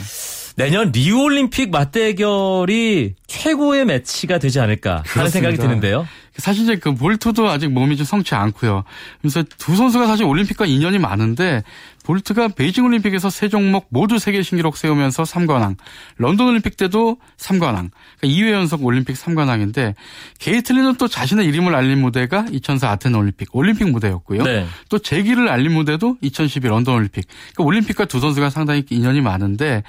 내년 0.59 0.91
리우 0.91 1.23
올림픽 1.23 1.71
맞대결이 1.71 3.15
최고의 3.29 3.85
매치가 3.85 4.39
되지 4.41 4.59
않을까 4.59 5.03
그렇습니다. 5.03 5.19
하는 5.21 5.31
생각이 5.31 5.57
드는데요. 5.57 6.05
사실 6.39 6.63
이제 6.63 6.77
그 6.77 6.95
볼트도 6.95 7.49
아직 7.49 7.69
몸이 7.69 7.97
좀 7.97 8.07
성치 8.07 8.35
않고요. 8.35 8.85
그래서 9.21 9.43
두 9.59 9.77
선수가 9.77 10.07
사실 10.07 10.25
올림픽과 10.25 10.67
인연이 10.67 10.99
많은데 10.99 11.63
볼트가 12.05 12.49
베이징 12.49 12.85
올림픽에서 12.87 13.29
세 13.29 13.49
종목 13.49 13.87
모두 13.91 14.19
세계 14.19 14.41
신기록 14.43 14.79
세우면서 14.79 15.25
3관왕, 15.25 15.77
런던 16.17 16.49
올림픽 16.49 16.79
때도 16.79 17.19
3관왕, 17.37 17.91
그러니까 18.19 18.23
2회 18.23 18.53
연속 18.53 18.83
올림픽 18.83 19.15
3관왕인데 19.15 19.95
게이틀리는 20.39 20.95
또 20.95 21.07
자신의 21.07 21.45
이름을 21.47 21.75
알린 21.75 22.01
무대가 22.01 22.47
2004 22.51 22.93
아테네 22.93 23.19
올림픽, 23.19 23.55
올림픽 23.55 23.91
무대였고요. 23.91 24.43
네. 24.43 24.67
또 24.89 24.99
재기를 24.99 25.49
알린 25.49 25.73
무대도 25.73 26.17
2012 26.23 26.69
런던 26.69 26.95
올림픽. 26.95 27.27
그러니까 27.53 27.65
올림픽과 27.65 28.05
두 28.07 28.21
선수가 28.21 28.49
상당히 28.49 28.85
인연이 28.89 29.21
많은데 29.21 29.83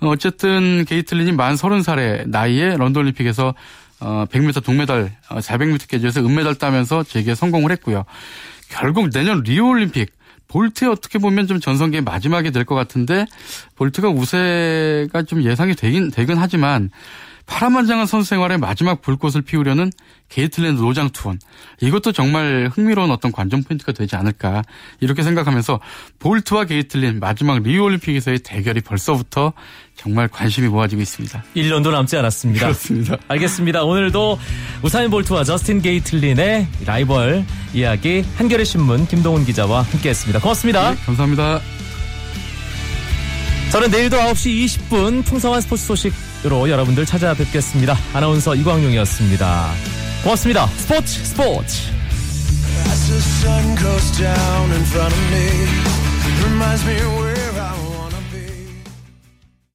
어쨌든 0.00 0.86
게이틀린이 0.86 1.32
만 1.32 1.56
30살의 1.56 2.28
나이에 2.30 2.76
런던 2.78 3.02
올림픽에서 3.02 3.54
어 4.00 4.26
100m 4.30 4.62
동메달, 4.64 5.16
400m 5.28 5.74
어, 5.82 5.86
계주에서 5.88 6.20
은메달 6.20 6.56
따면서 6.56 7.02
재기에 7.02 7.34
성공을 7.34 7.70
했고요. 7.72 8.04
결국 8.68 9.10
내년 9.10 9.42
리오 9.42 9.68
올림픽 9.68 10.12
볼트에 10.48 10.88
어떻게 10.88 11.18
보면 11.18 11.46
좀 11.46 11.60
전성기의 11.60 12.02
마지막이 12.02 12.50
될 12.52 12.64
것 12.64 12.74
같은데 12.74 13.26
볼트가 13.76 14.08
우세가 14.08 15.22
좀 15.22 15.42
예상이 15.42 15.74
되긴 15.74 16.10
되긴 16.10 16.36
하지만 16.38 16.90
파란만장한 17.46 18.06
선수 18.06 18.28
생활의 18.30 18.58
마지막 18.58 19.00
불꽃을 19.00 19.42
피우려는 19.42 19.90
게이틀린 20.28 20.80
노장 20.80 21.10
투혼. 21.10 21.38
이것도 21.80 22.12
정말 22.12 22.68
흥미로운 22.72 23.10
어떤 23.10 23.30
관전 23.30 23.62
포인트가 23.62 23.92
되지 23.92 24.16
않을까. 24.16 24.62
이렇게 25.00 25.22
생각하면서 25.22 25.80
볼트와 26.18 26.64
게이틀린 26.64 27.20
마지막 27.20 27.62
리우올림픽에서의 27.62 28.40
대결이 28.40 28.80
벌써부터 28.80 29.52
정말 29.94 30.28
관심이 30.28 30.68
모아지고 30.68 31.00
있습니다. 31.02 31.44
1년도 31.54 31.92
남지 31.92 32.16
않았습니다. 32.16 32.66
그렇습니다. 32.66 33.16
알겠습니다. 33.28 33.84
오늘도 33.84 34.38
우사인 34.82 35.10
볼트와 35.10 35.44
저스틴 35.44 35.82
게이틀린의 35.82 36.66
라이벌 36.84 37.44
이야기 37.74 38.24
한겨레 38.36 38.64
신문 38.64 39.06
김동훈 39.06 39.44
기자와 39.44 39.82
함께했습니다. 39.82 40.40
고맙습니다. 40.40 40.90
네, 40.90 40.96
감사합니다. 41.06 41.60
저는 43.70 43.90
내일도 43.90 44.16
9시 44.16 44.64
20분 44.88 45.24
풍성한 45.24 45.60
스포츠 45.60 45.84
소식으로 45.84 46.70
여러분들 46.70 47.04
찾아뵙겠습니다. 47.04 47.96
아나운서 48.14 48.54
이광용이었습니다. 48.54 49.72
고맙습니다. 50.22 50.66
스포츠 50.76 51.24
스포츠. 51.24 51.90